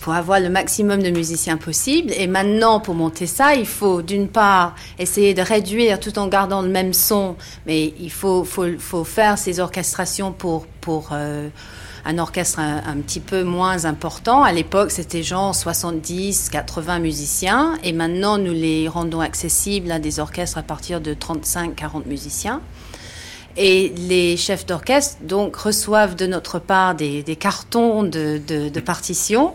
pour 0.00 0.14
avoir 0.14 0.40
le 0.40 0.48
maximum 0.48 1.02
de 1.02 1.10
musiciens 1.10 1.56
possible. 1.56 2.12
Et 2.16 2.26
maintenant, 2.26 2.80
pour 2.80 2.94
monter 2.94 3.26
ça, 3.26 3.54
il 3.54 3.66
faut 3.66 4.02
d'une 4.02 4.28
part 4.28 4.74
essayer 4.98 5.34
de 5.34 5.42
réduire 5.42 6.00
tout 6.00 6.18
en 6.18 6.26
gardant 6.28 6.62
le 6.62 6.68
même 6.68 6.92
son, 6.92 7.36
mais 7.66 7.94
il 8.00 8.10
faut, 8.10 8.44
faut, 8.44 8.66
faut 8.78 9.04
faire 9.04 9.38
ces 9.38 9.60
orchestrations 9.60 10.32
pour, 10.32 10.66
pour 10.80 11.10
euh, 11.12 11.48
un 12.04 12.18
orchestre 12.18 12.58
un, 12.60 12.96
petit 12.96 13.20
peu 13.20 13.44
moins 13.44 13.84
important. 13.84 14.42
À 14.42 14.52
l'époque, 14.52 14.90
c'était 14.90 15.22
genre 15.22 15.54
70, 15.54 16.48
80 16.50 16.98
musiciens, 16.98 17.78
et 17.84 17.92
maintenant, 17.92 18.38
nous 18.38 18.52
les 18.52 18.88
rendons 18.88 19.20
accessibles 19.20 19.90
à 19.92 19.98
des 19.98 20.18
orchestres 20.20 20.58
à 20.58 20.62
partir 20.62 21.00
de 21.00 21.14
35, 21.14 21.74
40 21.76 22.06
musiciens. 22.06 22.60
Et 23.56 23.92
les 23.96 24.36
chefs 24.36 24.66
d'orchestre 24.66 25.18
donc 25.22 25.56
reçoivent 25.56 26.14
de 26.14 26.26
notre 26.26 26.58
part 26.58 26.94
des, 26.94 27.22
cartons 27.38 28.02
de, 28.02 28.40
de, 28.46 28.68
de 28.68 28.80
partitions. 28.80 29.54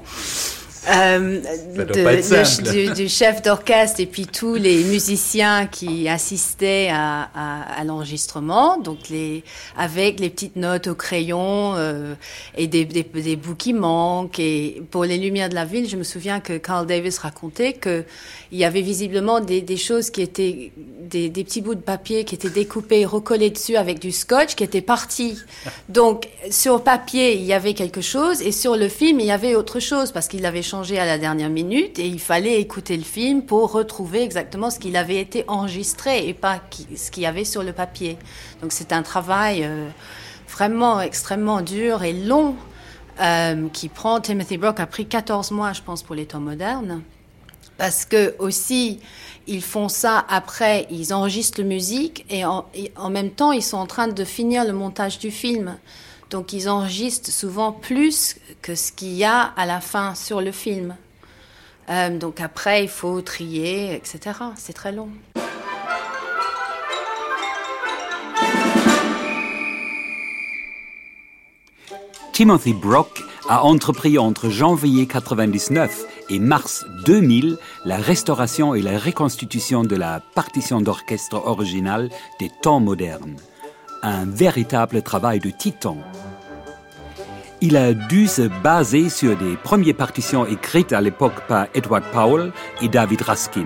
Euh, 0.88 1.42
de, 1.76 2.72
du, 2.72 2.94
du, 2.94 3.10
chef 3.10 3.42
d'orchestre 3.42 4.00
et 4.00 4.06
puis 4.06 4.28
tous 4.28 4.54
les 4.54 4.84
musiciens 4.84 5.66
qui 5.66 6.08
assistaient 6.08 6.90
à, 6.92 7.30
à, 7.34 7.80
à 7.80 7.84
l'enregistrement, 7.84 8.78
donc 8.78 9.10
les 9.10 9.44
avec 9.78 10.20
les 10.20 10.30
petites 10.30 10.56
notes 10.56 10.88
au 10.88 10.94
crayon 10.96 11.74
euh, 11.76 12.14
et 12.56 12.68
des, 12.68 12.86
des, 12.86 13.04
des, 13.04 13.36
bouts 13.36 13.56
qui 13.56 13.74
manquent. 13.74 14.40
Et 14.40 14.84
pour 14.92 15.06
les 15.06 15.18
Lumières 15.18 15.50
de 15.50 15.56
la 15.56 15.66
ville, 15.66 15.90
je 15.90 15.98
me 15.98 16.04
souviens 16.04 16.40
que 16.40 16.58
Carl 16.58 16.86
Davis 16.86 17.18
racontait 17.18 17.74
que 17.74 18.04
il 18.52 18.60
y 18.60 18.64
avait 18.64 18.82
visiblement 18.82 19.40
des, 19.40 19.62
des 19.62 19.78
choses 19.78 20.12
qui 20.12 20.22
étaient 20.22 20.72
des, 21.02 21.30
des, 21.30 21.44
petits 21.44 21.62
bouts 21.62 21.76
de 21.76 21.82
papier 21.82 22.26
qui 22.26 22.36
étaient 22.36 22.50
découpés 22.50 23.06
recollés 23.06 23.50
dessus 23.50 23.76
avec 23.76 24.00
du 24.00 24.12
scotch 24.12 24.56
qui 24.56 24.64
étaient 24.64 24.82
partis. 24.82 25.38
Donc 25.90 26.28
sur 26.52 26.84
papier 26.84 27.36
il 27.36 27.44
y 27.44 27.54
avait 27.54 27.74
quelque 27.74 28.02
chose 28.02 28.42
et 28.42 28.52
sur 28.52 28.78
le 28.78 28.88
film 28.88 29.20
il 29.20 29.26
y 29.26 29.32
avait 29.32 29.56
autre 29.56 29.80
chose 29.80 30.12
parce 30.12 30.28
qu'il 30.28 30.46
avait 30.46 30.62
changé 30.62 30.75
à 30.76 31.06
la 31.06 31.18
dernière 31.18 31.50
minute 31.50 32.00
et 32.00 32.08
il 32.08 32.20
fallait 32.20 32.60
écouter 32.60 32.98
le 32.98 33.04
film 33.04 33.44
pour 33.44 33.72
retrouver 33.72 34.22
exactement 34.22 34.70
ce 34.70 34.78
qu'il 34.78 34.98
avait 34.98 35.22
été 35.22 35.46
enregistré 35.48 36.28
et 36.28 36.34
pas 36.34 36.62
ce 36.96 37.12
qu'il 37.12 37.24
y 37.24 37.26
avait 37.26 37.46
sur 37.46 37.64
le 37.64 37.72
papier. 37.72 38.18
Donc 38.62 38.74
c'est 38.74 38.92
un 38.92 39.02
travail 39.02 39.64
euh, 39.64 39.88
vraiment 40.50 41.00
extrêmement 41.00 41.62
dur 41.62 42.04
et 42.04 42.12
long 42.12 42.56
euh, 43.22 43.70
qui 43.70 43.88
prend. 43.88 44.20
Timothy 44.20 44.58
Brock 44.58 44.82
a 44.82 44.86
pris 44.86 45.06
14 45.06 45.52
mois, 45.52 45.72
je 45.72 45.82
pense, 45.82 46.04
pour 46.04 46.14
les 46.14 46.26
temps 46.26 46.42
modernes. 46.42 47.02
Parce 47.78 48.04
que 48.04 48.36
aussi, 48.40 49.00
ils 49.48 49.64
font 49.64 49.88
ça 49.88 50.26
après, 50.28 50.88
ils 50.90 51.14
enregistrent 51.14 51.62
la 51.62 51.68
musique 51.68 52.26
et 52.30 52.44
en, 52.44 52.66
et 52.76 52.92
en 52.98 53.10
même 53.10 53.32
temps, 53.32 53.54
ils 53.54 53.64
sont 53.64 53.78
en 53.78 53.88
train 53.88 54.10
de 54.10 54.24
finir 54.26 54.66
le 54.66 54.74
montage 54.74 55.20
du 55.20 55.32
film. 55.32 55.78
Donc 56.30 56.54
ils 56.54 56.68
enregistrent 56.70 57.32
souvent 57.32 57.72
plus 57.72 58.38
que 58.62 58.76
ce 58.76 58.92
qu'il 58.92 59.14
y 59.14 59.24
a 59.24 59.42
à 59.42 59.66
la 59.66 59.82
fin 59.82 60.16
sur 60.16 60.42
le 60.42 60.52
film. 60.52 60.96
Euh, 61.90 62.18
donc 62.18 62.42
après, 62.42 62.84
il 62.84 62.90
faut 62.90 63.22
trier, 63.22 63.94
etc. 63.96 64.40
C'est 64.56 64.74
très 64.74 64.92
long. 64.92 65.10
Timothy 72.34 72.74
Brock 72.74 73.24
a 73.48 73.64
entrepris 73.64 74.18
entre 74.18 74.50
janvier 74.50 75.06
99 75.08 76.06
et 76.30 76.40
mars 76.40 76.86
2000 77.06 77.58
la 77.86 77.96
restauration 77.96 78.76
et 78.76 78.82
la 78.82 79.00
reconstitution 79.00 79.84
de 79.84 79.96
la 79.96 80.22
partition 80.34 80.82
d'orchestre 80.82 81.36
originale 81.46 82.10
des 82.40 82.50
temps 82.62 82.82
modernes. 82.82 83.38
Un 84.08 84.26
véritable 84.26 85.02
travail 85.02 85.40
de 85.40 85.50
titan. 85.50 85.98
Il 87.60 87.76
a 87.76 87.96
dû 87.96 88.28
se 88.28 88.44
baser 88.62 89.10
sur 89.10 89.36
des 89.36 89.56
premières 89.56 89.96
partitions 89.96 90.46
écrites 90.46 90.94
à 90.94 91.02
l'époque 91.02 91.48
par 91.48 91.66
Edward 91.74 92.04
Powell 92.14 92.52
et 92.84 92.88
David 92.88 93.24
Raskin, 93.24 93.66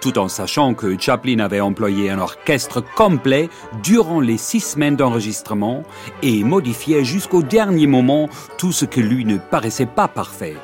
tout 0.00 0.18
en 0.18 0.26
sachant 0.26 0.74
que 0.74 0.98
Chaplin 0.98 1.38
avait 1.38 1.60
employé 1.60 2.10
un 2.10 2.18
orchestre 2.18 2.82
complet 2.96 3.48
durant 3.84 4.18
les 4.18 4.38
six 4.38 4.58
semaines 4.58 4.96
d'enregistrement 4.96 5.84
et 6.20 6.42
modifiait 6.42 7.04
jusqu'au 7.04 7.44
dernier 7.44 7.86
moment 7.86 8.28
tout 8.58 8.72
ce 8.72 8.86
que 8.86 9.00
lui 9.00 9.24
ne 9.24 9.38
paraissait 9.38 9.86
pas 9.86 10.08
parfait. 10.08 10.56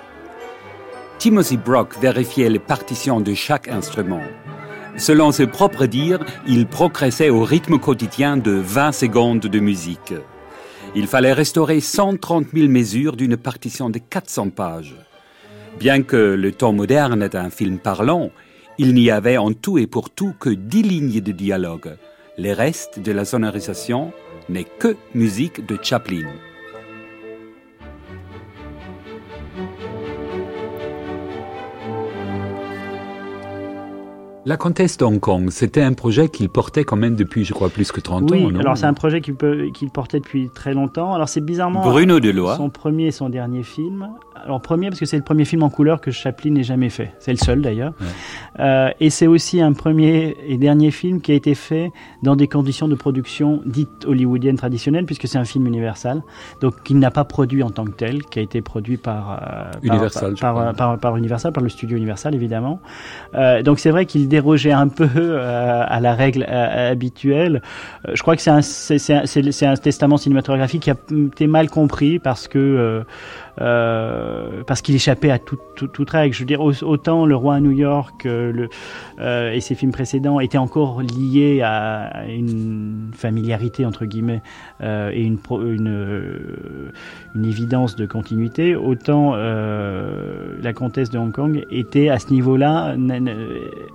Timothy 1.19 1.59
Brock 1.59 1.97
vérifiait 2.01 2.51
les 2.51 2.59
partitions 2.59 3.21
de 3.21 3.35
chaque 3.35 3.69
instrument. 3.69 4.25
Selon 4.97 5.33
ses 5.33 5.47
propres 5.47 5.87
dires, 5.87 6.25
il 6.47 6.67
progressait 6.67 7.31
au 7.31 7.45
rythme 7.45 7.79
quotidien 7.79 8.37
de 8.37 8.53
20 8.53 8.93
secondes 8.93 9.41
de 9.41 9.59
musique. 9.59 10.15
Il 10.95 11.07
fallait 11.07 11.33
restaurer 11.33 11.81
130 11.81 12.49
000 12.53 12.69
mesures 12.69 13.17
d'une 13.17 13.39
partition 13.39 13.89
de 13.89 13.99
400 13.99 14.51
pages. 14.51 14.95
Bien 15.79 16.03
que 16.03 16.17
le 16.17 16.53
temps 16.53 16.75
moderne 16.75 17.23
est 17.23 17.35
un 17.35 17.49
film 17.49 17.79
parlant, 17.79 18.31
il 18.77 18.93
n'y 18.95 19.11
avait 19.11 19.39
en 19.39 19.53
tout 19.53 19.79
et 19.79 19.87
pour 19.87 20.11
tout 20.11 20.35
que 20.39 20.51
10 20.51 20.83
lignes 20.83 21.21
de 21.21 21.33
dialogue. 21.33 21.97
Le 22.37 22.53
reste 22.53 23.01
de 23.01 23.13
la 23.13 23.25
sonorisation 23.25 24.13
n'est 24.51 24.65
que 24.65 24.97
musique 25.15 25.65
de 25.67 25.79
Chaplin. 25.83 26.29
La 34.45 34.57
comtesse 34.57 34.99
d'Hong 34.99 35.21
Kong, 35.21 35.51
c'était 35.51 35.83
un 35.83 35.93
projet 35.93 36.29
qu'il 36.29 36.49
portait 36.49 36.83
quand 36.83 36.97
même 36.97 37.15
depuis, 37.15 37.45
je 37.45 37.53
crois, 37.55 37.69
plus 37.69 37.93
que 37.93 38.01
30 38.01 38.29
oui, 38.33 38.45
ans. 38.45 38.51
non? 38.51 38.59
alors 38.59 38.77
c'est 38.77 38.87
un 38.87 38.93
projet 38.95 39.21
qu'il 39.21 39.37
peut- 39.37 39.69
qu'il 39.73 39.89
portait 39.91 40.19
depuis 40.19 40.51
très 40.53 40.75
longtemps. 40.75 41.15
Alors 41.15 41.29
c'est 41.29 41.41
bizarrement 41.41 41.83
Bruno 41.83 42.19
Deloy. 42.19 42.57
son 42.57 42.69
premier 42.69 43.07
et 43.07 43.11
son 43.13 43.29
dernier 43.29 43.63
film. 43.63 44.09
Alors 44.45 44.61
premier 44.61 44.89
parce 44.89 45.01
que 45.01 45.07
c'est 45.07 45.17
le 45.17 45.23
premier 45.23 45.45
film 45.45 45.63
en 45.63 45.71
couleur 45.71 46.01
que 46.01 46.11
Chaplin 46.11 46.51
n'ait 46.51 46.63
jamais 46.63 46.91
fait. 46.91 47.13
C'est 47.19 47.33
le 47.33 47.39
seul 47.39 47.63
d'ailleurs. 47.63 47.95
Euh, 48.61 48.91
et 49.01 49.11
c'est 49.11 49.27
aussi 49.27 49.61
un 49.61 49.73
premier 49.73 50.37
et 50.47 50.57
dernier 50.59 50.91
film 50.91 51.21
qui 51.21 51.33
a 51.33 51.35
été 51.35 51.55
fait 51.55 51.91
dans 52.23 52.37
des 52.37 52.49
conditions 52.49 52.89
de 52.89 52.95
production 52.95 53.63
dites 53.67 54.05
hollywoodiennes 54.07 54.57
traditionnelles 54.57 55.07
puisque 55.07 55.29
c'est 55.29 55.39
un 55.39 55.45
film 55.45 55.67
universal. 55.67 56.23
Donc 56.61 56.83
qu'il 56.83 56.99
n'a 56.99 57.11
pas 57.11 57.25
produit 57.25 57.63
en 57.63 57.71
tant 57.71 57.85
que 57.85 57.93
tel, 57.93 58.23
qui 58.25 58.39
a 58.39 58.43
été 58.43 58.61
produit 58.61 58.97
par 58.97 59.41
euh, 59.43 59.71
Universal, 59.83 60.35
par, 60.41 60.55
par, 60.55 60.75
par, 60.75 60.99
par 60.99 61.17
Universal, 61.17 61.53
par 61.53 61.63
le 61.63 61.69
studio 61.69 61.97
Universal 61.97 62.35
évidemment. 62.35 62.81
Euh, 63.35 63.63
donc 63.63 63.79
c'est 63.79 63.91
vrai 63.91 64.07
qu'il 64.07 64.29
dérogeait 64.29 64.73
un 64.73 64.89
peu 64.89 65.09
euh, 65.17 65.85
à 65.87 66.01
la 66.01 66.15
règle 66.15 66.47
euh, 66.49 66.93
habituelle. 66.93 67.63
Euh, 68.09 68.13
je 68.15 68.23
crois 68.23 68.37
que 68.37 68.43
c'est 68.43 68.51
un, 68.51 68.63
c'est, 68.63 69.11
un, 69.13 69.73
un 69.73 69.77
testament 69.77 70.17
cinématographique 70.17 70.83
qui 70.83 70.91
a 70.91 70.97
été 71.27 71.47
mal 71.47 71.69
compris 71.71 72.19
parce 72.19 72.49
que 72.49 73.05
euh, 73.61 74.63
parce 74.67 74.81
qu'il 74.81 74.95
échappait 74.95 75.31
à 75.31 75.39
toute 75.39 75.61
tout, 75.77 75.87
toute 75.87 76.11
règle. 76.11 76.35
Je 76.35 76.41
veux 76.41 76.47
dire, 76.47 76.61
au- 76.61 76.85
autant 76.85 77.27
Le 77.27 77.37
Roi 77.37 77.57
à 77.57 77.61
New 77.61 77.71
York 77.71 78.25
euh, 78.27 78.67
euh, 79.21 79.53
et 79.53 79.61
ses 79.61 79.75
films 79.75 79.93
précédents 79.93 80.41
étaient 80.41 80.59
encore 80.59 81.03
liés 81.03 81.61
à 81.63 82.25
une 82.29 83.11
familiarité 83.15 83.85
entre 83.85 84.05
guillemets 84.05 84.43
et 84.83 85.23
une, 85.23 85.39
évidence 87.45 87.97
de 87.97 88.07
continuité, 88.07 88.75
autant 88.77 89.35
la 89.35 90.73
comtesse 90.73 91.11
de 91.11 91.19
Hong 91.19 91.33
Kong 91.33 91.65
était 91.71 92.09
à 92.09 92.19
ce 92.19 92.31
niveau-là 92.33 92.97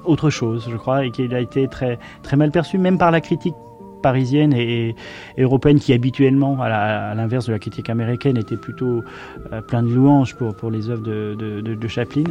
autre 0.06 0.30
chose, 0.30 0.68
je 0.70 0.78
crois, 0.78 1.06
et 1.06 1.12
qu'il 1.12 1.34
a 1.34 1.40
été 1.40 1.68
très 1.68 2.00
très 2.24 2.38
mal 2.38 2.52
perçu, 2.52 2.78
même 2.78 2.98
par 2.98 3.12
la 3.12 3.22
critique 3.22 3.56
parisienne 4.02 4.54
et, 4.54 4.96
européenne 5.38 5.80
qui 5.80 5.94
habituellement, 5.94 6.58
à 6.62 7.14
l'inverse 7.16 7.48
de 7.48 7.54
la 7.54 7.60
critique 7.60 7.90
américaine, 7.90 8.38
était 8.38 8.58
plutôt 8.58 9.04
euh, 9.52 9.62
plein 9.62 9.84
de 9.84 9.90
louanges 9.90 10.36
pour, 10.36 10.56
pour 10.56 10.72
les 10.72 10.90
œuvres 10.90 11.04
de, 11.04 11.88
Chaplin. 11.88 12.24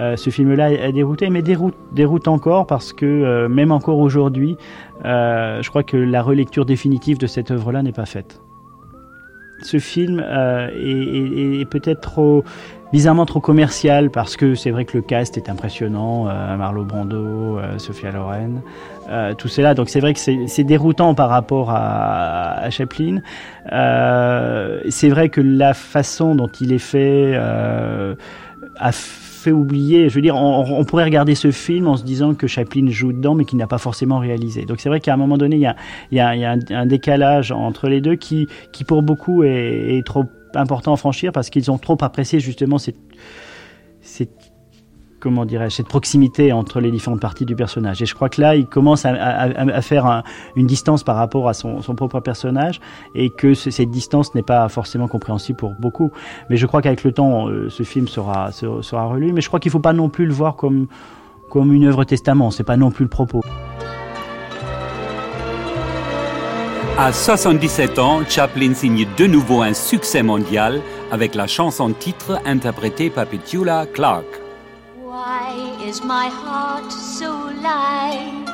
Euh, 0.00 0.16
ce 0.16 0.30
film-là 0.30 0.66
a 0.66 0.92
dérouté, 0.92 1.28
mais 1.28 1.42
déroute, 1.42 2.28
encore 2.28 2.66
parce 2.66 2.92
que 2.92 3.04
euh, 3.04 3.48
même 3.48 3.72
encore 3.72 3.98
aujourd'hui, 3.98 4.56
je 5.04 5.68
crois 5.68 5.82
que 5.82 5.96
la 5.96 6.22
relecture 6.22 6.64
définitive 6.64 7.18
de 7.18 7.26
cette 7.26 7.50
œuvre-là 7.50 7.82
n'est 7.82 7.92
pas 7.92 8.06
faite. 8.06 8.40
Ce 9.62 9.78
film 9.78 10.20
est, 10.20 11.68
peut-être 11.70 12.00
trop 12.00 12.44
bizarrement 12.92 13.26
trop 13.26 13.40
commercial 13.40 14.10
parce 14.10 14.36
que 14.36 14.54
c'est 14.54 14.70
vrai 14.70 14.84
que 14.84 14.96
le 14.96 15.02
cast 15.02 15.36
est 15.36 15.48
impressionnant, 15.48 16.28
euh, 16.28 16.56
Marlo 16.56 16.84
Brando, 16.84 17.58
Sophia 17.78 18.10
Loren, 18.10 18.62
euh, 19.12 19.34
tout 19.34 19.48
cela. 19.48 19.74
Donc 19.74 19.88
c'est 19.90 20.00
vrai 20.00 20.14
que 20.14 20.20
c'est 20.20 20.64
déroutant 20.64 21.14
par 21.14 21.28
rapport 21.28 21.70
à, 21.70 22.54
à 22.54 22.70
Chaplin. 22.70 23.18
Euh, 23.72 24.80
c'est 24.88 25.08
vrai 25.08 25.28
que 25.28 25.40
la 25.40 25.74
façon 25.74 26.34
dont 26.34 26.48
il 26.60 26.72
est 26.72 26.78
fait 26.78 27.32
euh, 27.34 28.14
a 28.78 28.90
fait 28.92 29.52
oublier. 29.52 30.08
Je 30.08 30.14
veux 30.14 30.22
dire, 30.22 30.36
on, 30.36 30.78
on 30.78 30.84
pourrait 30.84 31.04
regarder 31.04 31.34
ce 31.34 31.50
film 31.50 31.88
en 31.88 31.96
se 31.96 32.04
disant 32.04 32.34
que 32.34 32.46
Chaplin 32.46 32.86
joue 32.88 33.12
dedans, 33.12 33.34
mais 33.34 33.44
qu'il 33.44 33.58
n'a 33.58 33.66
pas 33.66 33.78
forcément 33.78 34.18
réalisé. 34.18 34.64
Donc 34.64 34.80
c'est 34.80 34.88
vrai 34.88 35.00
qu'à 35.00 35.14
un 35.14 35.16
moment 35.16 35.36
donné, 35.36 35.56
il 35.56 35.62
y 35.62 35.66
a, 35.66 35.76
y 36.12 36.20
a- 36.20 36.36
y 36.36 36.44
a 36.44 36.52
un, 36.52 36.58
un 36.70 36.86
décalage 36.86 37.52
entre 37.52 37.88
les 37.88 38.00
deux 38.00 38.14
qui, 38.16 38.46
qui 38.72 38.84
pour 38.84 39.02
beaucoup 39.02 39.42
est, 39.42 39.96
est 39.98 40.06
trop 40.06 40.24
important 40.54 40.92
à 40.92 40.96
franchir 40.96 41.32
parce 41.32 41.50
qu'ils 41.50 41.70
ont 41.70 41.78
trop 41.78 41.96
apprécié 42.02 42.38
justement 42.38 42.78
cette, 42.78 42.96
cette 44.00 44.51
comment 45.22 45.44
dirais-je, 45.44 45.76
cette 45.76 45.86
proximité 45.88 46.52
entre 46.52 46.80
les 46.80 46.90
différentes 46.90 47.20
parties 47.20 47.46
du 47.46 47.54
personnage. 47.54 48.02
Et 48.02 48.06
je 48.06 48.14
crois 48.14 48.28
que 48.28 48.40
là, 48.40 48.56
il 48.56 48.66
commence 48.66 49.04
à, 49.06 49.80
faire 49.82 50.04
un- 50.06 50.24
une 50.56 50.66
distance 50.66 51.04
par 51.04 51.14
rapport 51.16 51.48
à 51.48 51.54
son, 51.54 51.80
son 51.80 51.94
propre 51.94 52.18
personnage 52.20 52.80
et 53.14 53.30
que 53.30 53.54
ce- 53.54 53.70
cette 53.70 53.90
distance 53.90 54.34
n'est 54.34 54.42
pas 54.42 54.68
forcément 54.68 55.06
compréhensible 55.06 55.56
pour 55.58 55.74
beaucoup. 55.78 56.10
Mais 56.50 56.56
je 56.56 56.66
crois 56.66 56.82
qu'avec 56.82 57.04
le 57.04 57.12
temps, 57.12 57.48
euh, 57.48 57.70
ce 57.70 57.84
film 57.84 58.08
sera, 58.08 58.50
sera, 58.50 58.82
sera 58.82 59.04
relu. 59.04 59.32
Mais 59.32 59.40
je 59.40 59.46
crois 59.46 59.60
qu'il 59.60 59.70
ne 59.70 59.74
faut 59.74 59.78
pas 59.78 59.92
non 59.92 60.08
plus 60.08 60.26
le 60.26 60.32
voir 60.34 60.56
comme, 60.56 60.88
comme 61.48 61.72
une 61.72 61.84
œuvre 61.84 62.02
testament. 62.04 62.50
C'est 62.50 62.64
pas 62.64 62.76
non 62.76 62.90
plus 62.90 63.04
le 63.04 63.08
propos. 63.10 63.42
À 66.98 67.12
77 67.12 67.98
ans, 67.98 68.20
Chaplin 68.28 68.74
signe 68.74 69.06
de 69.16 69.26
nouveau 69.26 69.62
un 69.62 69.72
succès 69.72 70.22
mondial 70.22 70.80
avec 71.10 71.34
la 71.34 71.46
chanson 71.46 71.90
titre 71.92 72.38
interprétée 72.44 73.08
par 73.08 73.26
Petula 73.26 73.86
Clark. 73.86 74.24
Why 75.12 75.76
is 75.84 76.02
my 76.02 76.28
heart 76.28 76.90
so 76.90 77.30
light? 77.60 78.46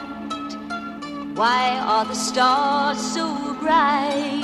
Why 1.37 1.79
are 1.79 2.05
the 2.05 2.17
stars 2.17 2.99
so 2.99 3.55
bright? 3.61 4.43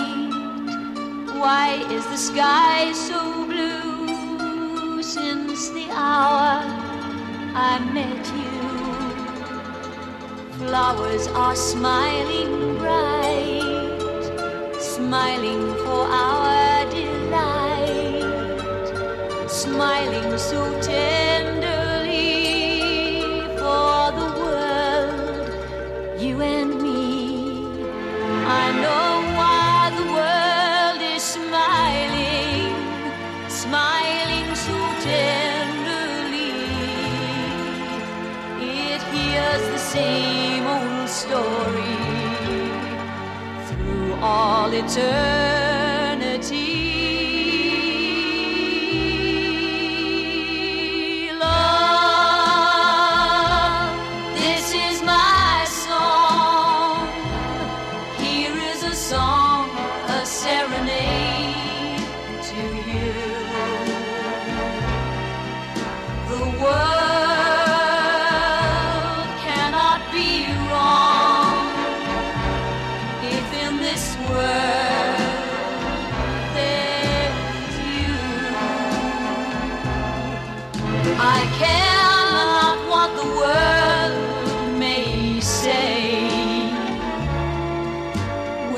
Why 1.42 1.84
is 1.90 2.06
the 2.06 2.16
sky 2.16 2.92
so 2.92 3.18
blue 3.46 5.02
since 5.02 5.70
the 5.70 5.90
hour 5.90 6.62
I 7.72 7.80
met 7.92 8.24
you? 8.42 8.60
Flowers 10.58 11.26
are 11.26 11.56
smiling 11.56 12.78
bright, 12.78 14.22
smiling 14.78 15.74
for 15.82 16.06
our 16.22 16.84
delight, 16.92 18.30
smiling 19.50 20.38
so 20.38 20.80
tenderly 20.80 21.33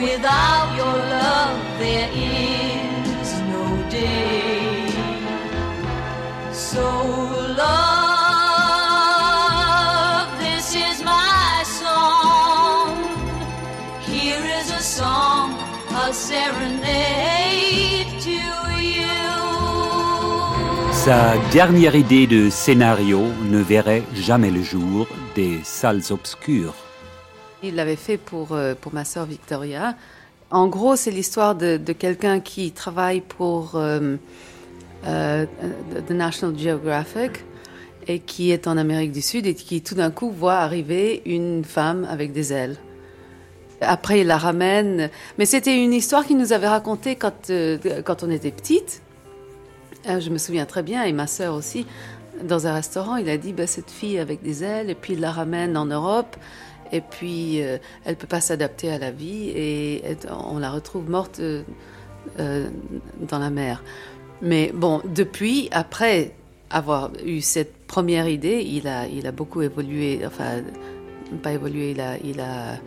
Without 0.06 0.70
your 0.76 0.96
love, 1.18 1.58
there 1.80 2.08
is 2.14 3.28
no 3.54 3.64
day. 3.90 4.86
So, 6.52 6.86
love, 7.58 7.98
this 10.38 10.76
is 10.76 11.02
my 11.02 11.64
song. 11.82 12.94
Here 14.06 14.44
is 14.60 14.70
a 14.70 14.82
song, 14.98 15.56
a 15.90 16.12
serenade 16.12 18.20
to 18.26 18.38
you. 18.80 19.10
Sa 20.92 21.36
dernière 21.52 21.96
idée 21.96 22.28
de 22.28 22.48
scénario 22.48 23.22
ne 23.50 23.58
verrait 23.58 24.04
jamais 24.14 24.52
le 24.52 24.62
jour 24.62 25.08
des 25.34 25.64
salles 25.64 26.02
obscures. 26.10 26.85
Il 27.62 27.74
l'avait 27.74 27.96
fait 27.96 28.18
pour, 28.18 28.52
euh, 28.52 28.74
pour 28.78 28.92
ma 28.94 29.04
sœur 29.04 29.26
Victoria. 29.26 29.96
En 30.50 30.68
gros, 30.68 30.96
c'est 30.96 31.10
l'histoire 31.10 31.54
de, 31.54 31.76
de 31.76 31.92
quelqu'un 31.92 32.40
qui 32.40 32.70
travaille 32.70 33.20
pour 33.20 33.72
euh, 33.74 34.16
euh, 35.06 35.46
The 36.06 36.10
National 36.10 36.58
Geographic 36.58 37.44
et 38.06 38.20
qui 38.20 38.50
est 38.52 38.66
en 38.68 38.76
Amérique 38.76 39.12
du 39.12 39.22
Sud 39.22 39.46
et 39.46 39.54
qui 39.54 39.82
tout 39.82 39.94
d'un 39.94 40.10
coup 40.10 40.30
voit 40.30 40.56
arriver 40.56 41.22
une 41.26 41.64
femme 41.64 42.06
avec 42.08 42.32
des 42.32 42.52
ailes. 42.52 42.76
Après, 43.80 44.20
il 44.20 44.26
la 44.26 44.38
ramène. 44.38 45.10
Mais 45.38 45.46
c'était 45.46 45.82
une 45.82 45.92
histoire 45.92 46.24
qu'il 46.24 46.38
nous 46.38 46.52
avait 46.52 46.68
racontée 46.68 47.16
quand, 47.16 47.50
euh, 47.50 47.78
quand 48.04 48.22
on 48.22 48.30
était 48.30 48.50
petite. 48.50 49.02
Euh, 50.08 50.20
je 50.20 50.30
me 50.30 50.38
souviens 50.38 50.66
très 50.66 50.82
bien, 50.82 51.04
et 51.04 51.12
ma 51.12 51.26
sœur 51.26 51.54
aussi, 51.54 51.86
dans 52.44 52.66
un 52.66 52.74
restaurant, 52.74 53.16
il 53.16 53.28
a 53.28 53.36
dit 53.36 53.52
bah, 53.52 53.66
cette 53.66 53.90
fille 53.90 54.18
avec 54.18 54.42
des 54.42 54.62
ailes, 54.62 54.90
et 54.90 54.94
puis 54.94 55.14
il 55.14 55.20
la 55.20 55.32
ramène 55.32 55.76
en 55.76 55.86
Europe, 55.86 56.36
et 56.92 57.00
puis 57.00 57.62
euh, 57.62 57.78
elle 58.04 58.16
peut 58.16 58.26
pas 58.26 58.40
s'adapter 58.40 58.90
à 58.90 58.98
la 58.98 59.10
vie, 59.10 59.50
et 59.54 60.02
on 60.50 60.58
la 60.58 60.70
retrouve 60.70 61.08
morte 61.08 61.40
euh, 61.40 61.62
euh, 62.40 62.68
dans 63.28 63.38
la 63.38 63.50
mer. 63.50 63.82
Mais 64.42 64.72
bon, 64.74 65.00
depuis, 65.04 65.68
après 65.72 66.32
avoir 66.70 67.10
eu 67.24 67.40
cette 67.40 67.86
première 67.86 68.28
idée, 68.28 68.62
il 68.66 68.86
a, 68.88 69.06
il 69.06 69.26
a 69.26 69.32
beaucoup 69.32 69.62
évolué, 69.62 70.20
enfin, 70.26 70.62
pas 71.42 71.52
évolué, 71.52 71.92
il 71.92 72.00
a, 72.00 72.18
il 72.18 72.40
a, 72.40 72.78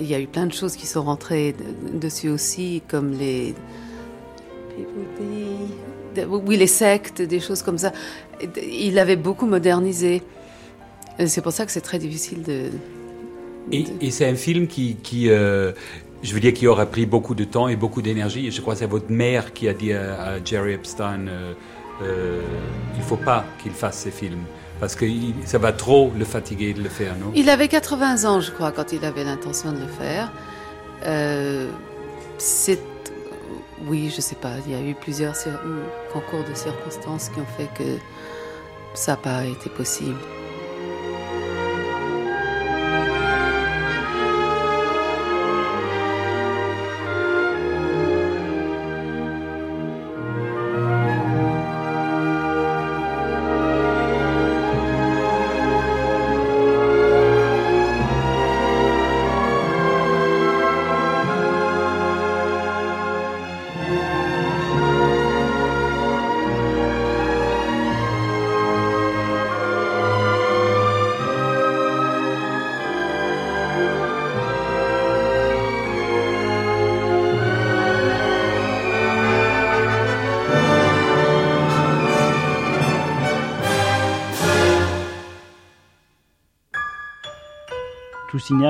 il 0.00 0.06
y 0.06 0.14
a 0.14 0.20
eu 0.20 0.26
plein 0.26 0.46
de 0.46 0.52
choses 0.52 0.76
qui 0.76 0.86
sont 0.86 1.02
rentrées 1.02 1.54
de- 1.54 1.98
dessus 1.98 2.28
aussi, 2.28 2.82
comme 2.88 3.12
les, 3.12 3.54
oui, 6.28 6.56
les 6.56 6.66
sectes, 6.66 7.22
des 7.22 7.40
choses 7.40 7.62
comme 7.62 7.78
ça. 7.78 7.92
Il 8.56 8.98
avait 8.98 9.16
beaucoup 9.16 9.46
modernisé. 9.46 10.22
C'est 11.24 11.40
pour 11.40 11.52
ça 11.52 11.64
que 11.64 11.72
c'est 11.72 11.80
très 11.80 11.98
difficile 11.98 12.42
de. 12.42 12.70
Et, 13.72 13.84
et 14.00 14.10
c'est 14.10 14.26
un 14.28 14.34
film 14.36 14.66
qui, 14.66 14.96
qui 15.02 15.30
euh, 15.30 15.72
je 16.22 16.32
veux 16.34 16.40
dire, 16.40 16.52
qui 16.52 16.66
aura 16.66 16.86
pris 16.86 17.06
beaucoup 17.06 17.34
de 17.34 17.44
temps 17.44 17.68
et 17.68 17.76
beaucoup 17.76 18.02
d'énergie. 18.02 18.46
Et 18.46 18.50
je 18.50 18.60
crois 18.60 18.74
que 18.74 18.80
c'est 18.80 18.86
votre 18.86 19.10
mère 19.10 19.52
qui 19.54 19.68
a 19.68 19.72
dit 19.72 19.92
à, 19.92 20.20
à 20.22 20.44
Jerry 20.44 20.72
Epstein, 20.74 21.26
euh, 21.28 21.52
euh, 22.02 22.40
il 22.96 23.02
faut 23.02 23.16
pas 23.16 23.44
qu'il 23.62 23.72
fasse 23.72 23.98
ces 23.98 24.10
films. 24.10 24.44
Parce 24.78 24.94
que 24.94 25.06
il- 25.06 25.34
ça 25.46 25.58
va 25.58 25.72
trop 25.72 26.12
le 26.18 26.24
fatiguer 26.26 26.74
de 26.74 26.82
le 26.82 26.90
faire, 26.90 27.14
non? 27.18 27.32
Il 27.34 27.48
avait 27.48 27.68
80 27.68 28.24
ans, 28.30 28.40
je 28.40 28.50
crois, 28.52 28.70
quand 28.72 28.92
il 28.92 29.04
avait 29.04 29.24
l'intention 29.24 29.72
de 29.72 29.78
le 29.80 29.86
faire. 29.86 30.30
C'est. 32.38 32.78
Oui, 33.88 34.12
je 34.14 34.20
sais 34.20 34.34
pas. 34.36 34.52
Il 34.66 34.72
y 34.72 34.74
a 34.76 34.80
eu 34.90 34.94
plusieurs 34.94 35.34
concours 36.12 36.44
de 36.48 36.54
circonstances 36.54 37.28
qui 37.30 37.40
ont 37.40 37.46
fait 37.56 37.68
que 37.76 37.98
ça 38.94 39.12
n'a 39.12 39.16
pas 39.18 39.44
été 39.44 39.70
possible. 39.70 40.16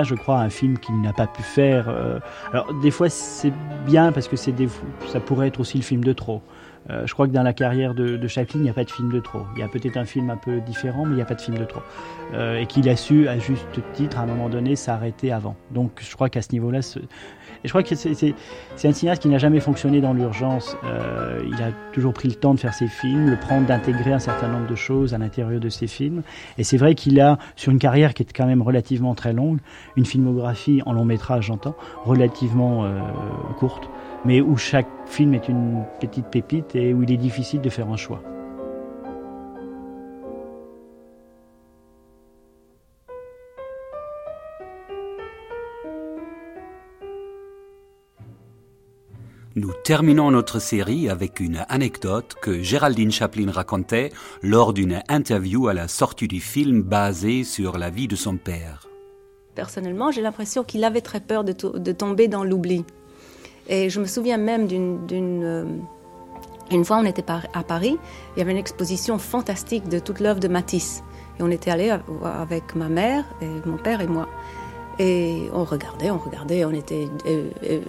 Je 0.02 0.14
crois, 0.14 0.38
un 0.38 0.50
film 0.50 0.78
qu'il 0.78 1.00
n'a 1.00 1.12
pas 1.12 1.26
pu 1.26 1.42
faire. 1.42 1.88
euh, 1.88 2.18
alors, 2.52 2.72
des 2.82 2.90
fois, 2.90 3.08
c'est 3.08 3.52
bien 3.86 4.12
parce 4.12 4.28
que 4.28 4.36
c'est 4.36 4.52
des, 4.52 4.68
ça 5.08 5.20
pourrait 5.20 5.48
être 5.48 5.60
aussi 5.60 5.78
le 5.78 5.82
film 5.82 6.04
de 6.04 6.12
trop. 6.12 6.42
Euh, 6.88 7.04
je 7.04 7.12
crois 7.14 7.26
que 7.26 7.32
dans 7.32 7.42
la 7.42 7.52
carrière 7.52 7.94
de, 7.94 8.16
de 8.16 8.28
Chaplin, 8.28 8.60
il 8.60 8.62
n'y 8.62 8.70
a 8.70 8.72
pas 8.72 8.84
de 8.84 8.90
film 8.90 9.10
de 9.10 9.18
trop. 9.18 9.42
Il 9.56 9.60
y 9.60 9.62
a 9.62 9.68
peut-être 9.68 9.96
un 9.96 10.04
film 10.04 10.30
un 10.30 10.36
peu 10.36 10.60
différent, 10.60 11.04
mais 11.04 11.12
il 11.12 11.16
n'y 11.16 11.22
a 11.22 11.26
pas 11.26 11.34
de 11.34 11.40
film 11.40 11.58
de 11.58 11.64
trop. 11.64 11.82
Euh, 12.34 12.60
et 12.60 12.66
qu'il 12.66 12.88
a 12.88 12.96
su, 12.96 13.26
à 13.28 13.38
juste 13.38 13.80
titre, 13.92 14.18
à 14.18 14.22
un 14.22 14.26
moment 14.26 14.48
donné, 14.48 14.76
s'arrêter 14.76 15.32
avant. 15.32 15.56
Donc, 15.72 16.00
je 16.00 16.14
crois 16.14 16.28
qu'à 16.28 16.42
ce 16.42 16.52
niveau-là, 16.52 16.82
et 17.64 17.68
je 17.68 17.72
crois 17.72 17.82
que 17.82 17.94
c'est- 17.94 18.34
un 18.84 18.92
cinéaste 18.92 19.22
qui 19.22 19.28
n'a 19.28 19.38
jamais 19.38 19.60
fonctionné 19.60 20.00
dans 20.00 20.12
l'urgence. 20.12 20.76
Euh, 20.84 21.40
il 21.46 21.54
a 21.62 21.70
toujours 21.92 22.12
pris 22.12 22.28
le 22.28 22.34
temps 22.34 22.54
de 22.54 22.60
faire 22.60 22.74
ses 22.74 22.86
films, 22.88 23.30
le 23.30 23.36
prendre 23.36 23.66
d'intégrer 23.66 24.12
un 24.12 24.18
certain 24.18 24.48
nombre 24.48 24.68
de 24.68 24.74
choses 24.74 25.14
à 25.14 25.18
l'intérieur 25.18 25.60
de 25.60 25.68
ses 25.68 25.86
films. 25.86 26.22
Et 26.58 26.64
c'est 26.64 26.76
vrai 26.76 26.94
qu'il 26.94 27.20
a, 27.20 27.38
sur 27.56 27.72
une 27.72 27.78
carrière 27.78 28.14
qui 28.14 28.22
est 28.22 28.32
quand 28.32 28.46
même 28.46 28.62
relativement 28.62 29.14
très 29.14 29.32
longue, 29.32 29.58
une 29.96 30.06
filmographie 30.06 30.82
en 30.86 30.92
long 30.92 31.04
métrage, 31.04 31.46
j'entends, 31.46 31.74
relativement 32.04 32.84
euh, 32.84 33.00
courte, 33.58 33.88
mais 34.24 34.40
où 34.40 34.56
chaque 34.56 34.88
film 35.06 35.34
est 35.34 35.48
une 35.48 35.82
petite 36.00 36.26
pépite 36.26 36.74
et 36.74 36.92
où 36.94 37.02
il 37.02 37.12
est 37.12 37.16
difficile 37.16 37.60
de 37.60 37.70
faire 37.70 37.88
un 37.88 37.96
choix. 37.96 38.20
Nous 49.56 49.72
terminons 49.84 50.30
notre 50.30 50.58
série 50.58 51.08
avec 51.08 51.40
une 51.40 51.64
anecdote 51.70 52.36
que 52.42 52.62
Géraldine 52.62 53.10
Chaplin 53.10 53.50
racontait 53.50 54.12
lors 54.42 54.74
d'une 54.74 55.00
interview 55.08 55.68
à 55.68 55.72
la 55.72 55.88
sortie 55.88 56.28
du 56.28 56.40
film 56.40 56.82
basé 56.82 57.42
sur 57.42 57.78
la 57.78 57.88
vie 57.88 58.06
de 58.06 58.16
son 58.16 58.36
père. 58.36 58.86
Personnellement, 59.54 60.10
j'ai 60.10 60.20
l'impression 60.20 60.62
qu'il 60.62 60.84
avait 60.84 61.00
très 61.00 61.20
peur 61.20 61.42
de, 61.42 61.52
tomber 61.52 62.28
dans 62.28 62.44
l'oubli. 62.44 62.84
Et 63.66 63.88
je 63.88 63.98
me 63.98 64.04
souviens 64.04 64.36
même 64.36 64.66
d'une... 64.66 65.42
Euh, 65.42 65.64
une 66.70 66.84
fois, 66.84 66.98
on 66.98 67.04
était 67.04 67.24
à 67.30 67.62
Paris, 67.62 67.96
il 68.34 68.40
y 68.40 68.42
avait 68.42 68.52
une 68.52 68.58
exposition 68.58 69.18
fantastique 69.18 69.88
de 69.88 70.00
toute 70.00 70.20
l'œuvre 70.20 70.40
de 70.40 70.48
Matisse. 70.48 71.02
Et 71.40 71.42
on 71.42 71.50
était 71.50 71.70
allé 71.70 71.96
avec 72.22 72.74
ma 72.74 72.90
mère, 72.90 73.24
mon 73.64 73.78
père 73.78 74.02
et 74.02 74.06
moi. 74.06 74.28
Et 74.98 75.48
on 75.52 75.64
regardait, 75.64 76.10
on 76.10 76.18
regardait, 76.18 76.64
on 76.64 76.72
était 76.72 77.08
euh, 77.26 77.50
euh, 77.64 77.80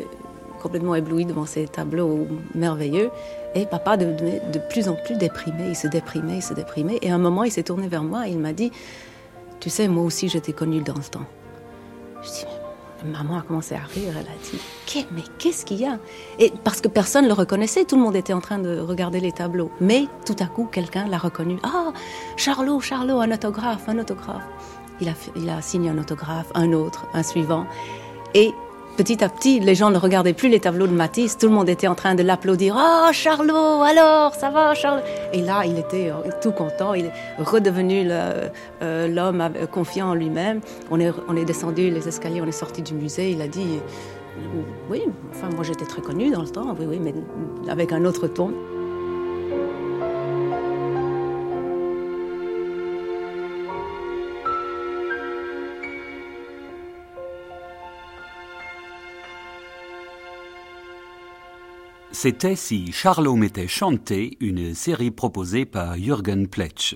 complètement 0.61 0.95
ébloui 0.95 1.25
devant 1.25 1.45
ces 1.45 1.67
tableaux 1.67 2.27
merveilleux. 2.55 3.09
Et 3.55 3.65
papa 3.65 3.97
devenait 3.97 4.41
de 4.51 4.59
plus 4.69 4.89
en 4.89 4.95
plus 4.95 5.15
déprimé, 5.17 5.69
il 5.69 5.75
se 5.75 5.87
déprimait, 5.87 6.37
il 6.37 6.43
se 6.43 6.53
déprimait. 6.53 6.99
Et 7.01 7.11
à 7.11 7.15
un 7.15 7.19
moment, 7.19 7.43
il 7.43 7.51
s'est 7.51 7.63
tourné 7.63 7.87
vers 7.87 8.03
moi 8.03 8.27
et 8.27 8.31
il 8.31 8.39
m'a 8.39 8.53
dit, 8.53 8.71
tu 9.59 9.69
sais, 9.69 9.87
moi 9.87 10.03
aussi, 10.03 10.29
je 10.29 10.37
t'ai 10.37 10.53
connue 10.53 10.81
dans 10.81 11.01
ce 11.01 11.09
temps. 11.11 11.25
Je 12.21 12.29
dis, 12.29 12.45
maman 13.05 13.37
a 13.37 13.41
commencé 13.41 13.75
à 13.75 13.79
rire, 13.79 14.13
elle 14.19 14.27
a 14.27 14.37
dit, 14.51 15.05
mais 15.11 15.23
qu'est-ce 15.37 15.65
qu'il 15.65 15.79
y 15.79 15.85
a? 15.85 15.99
Et 16.39 16.51
parce 16.63 16.81
que 16.81 16.87
personne 16.87 17.23
ne 17.23 17.27
le 17.27 17.33
reconnaissait, 17.33 17.85
tout 17.85 17.95
le 17.95 18.01
monde 18.01 18.15
était 18.15 18.33
en 18.33 18.41
train 18.41 18.59
de 18.59 18.79
regarder 18.79 19.19
les 19.19 19.31
tableaux. 19.31 19.71
Mais 19.81 20.05
tout 20.25 20.35
à 20.39 20.45
coup, 20.45 20.65
quelqu'un 20.65 21.07
l'a 21.07 21.17
reconnu. 21.17 21.57
Ah, 21.63 21.93
Charlot, 22.35 22.79
Charlot, 22.79 23.19
un 23.19 23.31
autographe, 23.31 23.87
un 23.87 23.97
autographe. 23.99 24.43
Il 24.99 25.09
a, 25.09 25.13
il 25.35 25.49
a 25.49 25.61
signé 25.61 25.89
un 25.89 25.97
autographe, 25.97 26.47
un 26.55 26.73
autre, 26.73 27.05
un 27.13 27.23
suivant. 27.23 27.65
Et 28.33 28.51
petit 28.97 29.23
à 29.23 29.29
petit, 29.29 29.59
les 29.59 29.75
gens 29.75 29.91
ne 29.91 29.97
regardaient 29.97 30.33
plus 30.33 30.49
les 30.49 30.59
tableaux 30.59 30.87
de 30.87 30.91
Matisse. 30.91 31.37
Tout 31.37 31.47
le 31.47 31.53
monde 31.53 31.69
était 31.69 31.87
en 31.87 31.93
train 31.93 32.15
de 32.15 32.23
l'applaudir. 32.23 32.75
Oh, 32.77 33.09
Charlot, 33.13 33.83
alors, 33.83 34.33
ça 34.33 34.49
va, 34.49 34.73
Charlot 34.73 35.03
Et 35.31 35.41
là, 35.41 35.63
il 35.65 35.77
était 35.77 36.09
euh, 36.09 36.29
tout 36.41 36.51
content. 36.51 36.95
Il 36.95 37.05
est 37.05 37.13
redevenu 37.37 38.07
euh, 38.09 38.49
l'homme 39.07 39.41
euh, 39.41 39.67
confiant 39.67 40.09
en 40.09 40.13
lui-même. 40.15 40.61
On 40.89 40.99
est, 40.99 41.11
on 41.29 41.37
est 41.37 41.45
descendu 41.45 41.91
les 41.91 42.07
escaliers, 42.07 42.41
on 42.41 42.47
est 42.47 42.51
sorti 42.51 42.81
du 42.81 42.95
musée. 42.95 43.31
Il 43.31 43.41
a 43.41 43.47
dit 43.47 43.79
Oui, 44.89 45.03
enfin, 45.29 45.49
moi 45.53 45.63
j'étais 45.63 45.85
très 45.85 46.01
connu 46.01 46.31
dans 46.31 46.41
le 46.41 46.49
temps, 46.49 46.75
oui, 46.79 46.87
oui, 46.89 46.99
mais 46.99 47.13
avec 47.71 47.91
un 47.91 48.03
autre 48.03 48.27
ton. 48.27 48.51
C'était 62.19 62.55
si 62.55 62.91
Charlot 62.91 63.35
m'était 63.35 63.67
chanté, 63.67 64.37
une 64.39 64.73
série 64.73 65.11
proposée 65.11 65.65
par 65.65 65.95
Jürgen 65.97 66.47
Pletsch. 66.47 66.95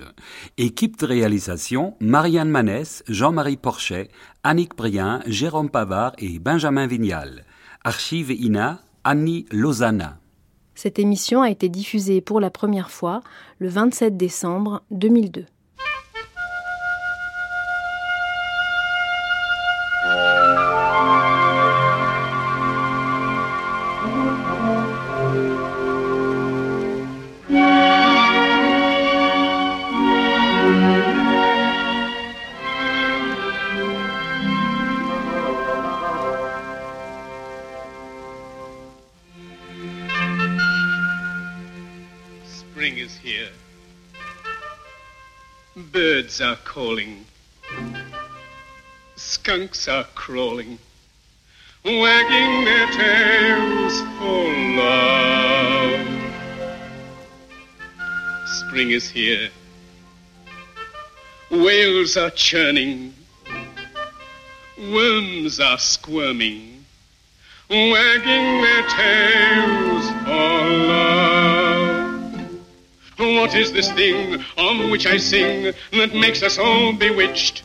Équipe 0.58 0.98
de 0.98 1.06
réalisation 1.06 1.94
Marianne 2.00 2.48
Manès, 2.48 3.04
Jean-Marie 3.06 3.56
Porchet, 3.56 4.08
Annick 4.42 4.76
Brien, 4.76 5.20
Jérôme 5.26 5.70
Pavard 5.70 6.12
et 6.18 6.40
Benjamin 6.40 6.88
Vignal. 6.88 7.44
Archive 7.84 8.32
INA, 8.32 8.80
Annie 9.04 9.46
Lozana. 9.52 10.18
Cette 10.74 10.98
émission 10.98 11.42
a 11.42 11.50
été 11.50 11.68
diffusée 11.68 12.20
pour 12.20 12.40
la 12.40 12.50
première 12.50 12.90
fois 12.90 13.20
le 13.60 13.68
27 13.68 14.16
décembre 14.16 14.82
2002. 14.90 15.46
skunks 49.52 49.86
are 49.86 50.04
crawling, 50.14 50.78
wagging 51.84 52.64
their 52.64 52.86
tails 52.86 54.00
for 54.18 54.48
love. 54.78 56.06
Spring 58.46 58.92
is 58.92 59.10
here. 59.10 59.50
Whales 61.50 62.16
are 62.16 62.30
churning. 62.30 63.12
Worms 64.78 65.60
are 65.60 65.76
squirming, 65.76 66.86
wagging 67.68 68.62
their 68.62 68.88
tails 68.88 70.06
for 70.24 70.70
love. 70.88 72.12
What 73.18 73.54
is 73.54 73.70
this 73.70 73.92
thing 73.92 74.42
on 74.56 74.90
which 74.90 75.06
I 75.06 75.18
sing 75.18 75.74
that 75.92 76.14
makes 76.14 76.42
us 76.42 76.56
all 76.56 76.94
bewitched? 76.94 77.64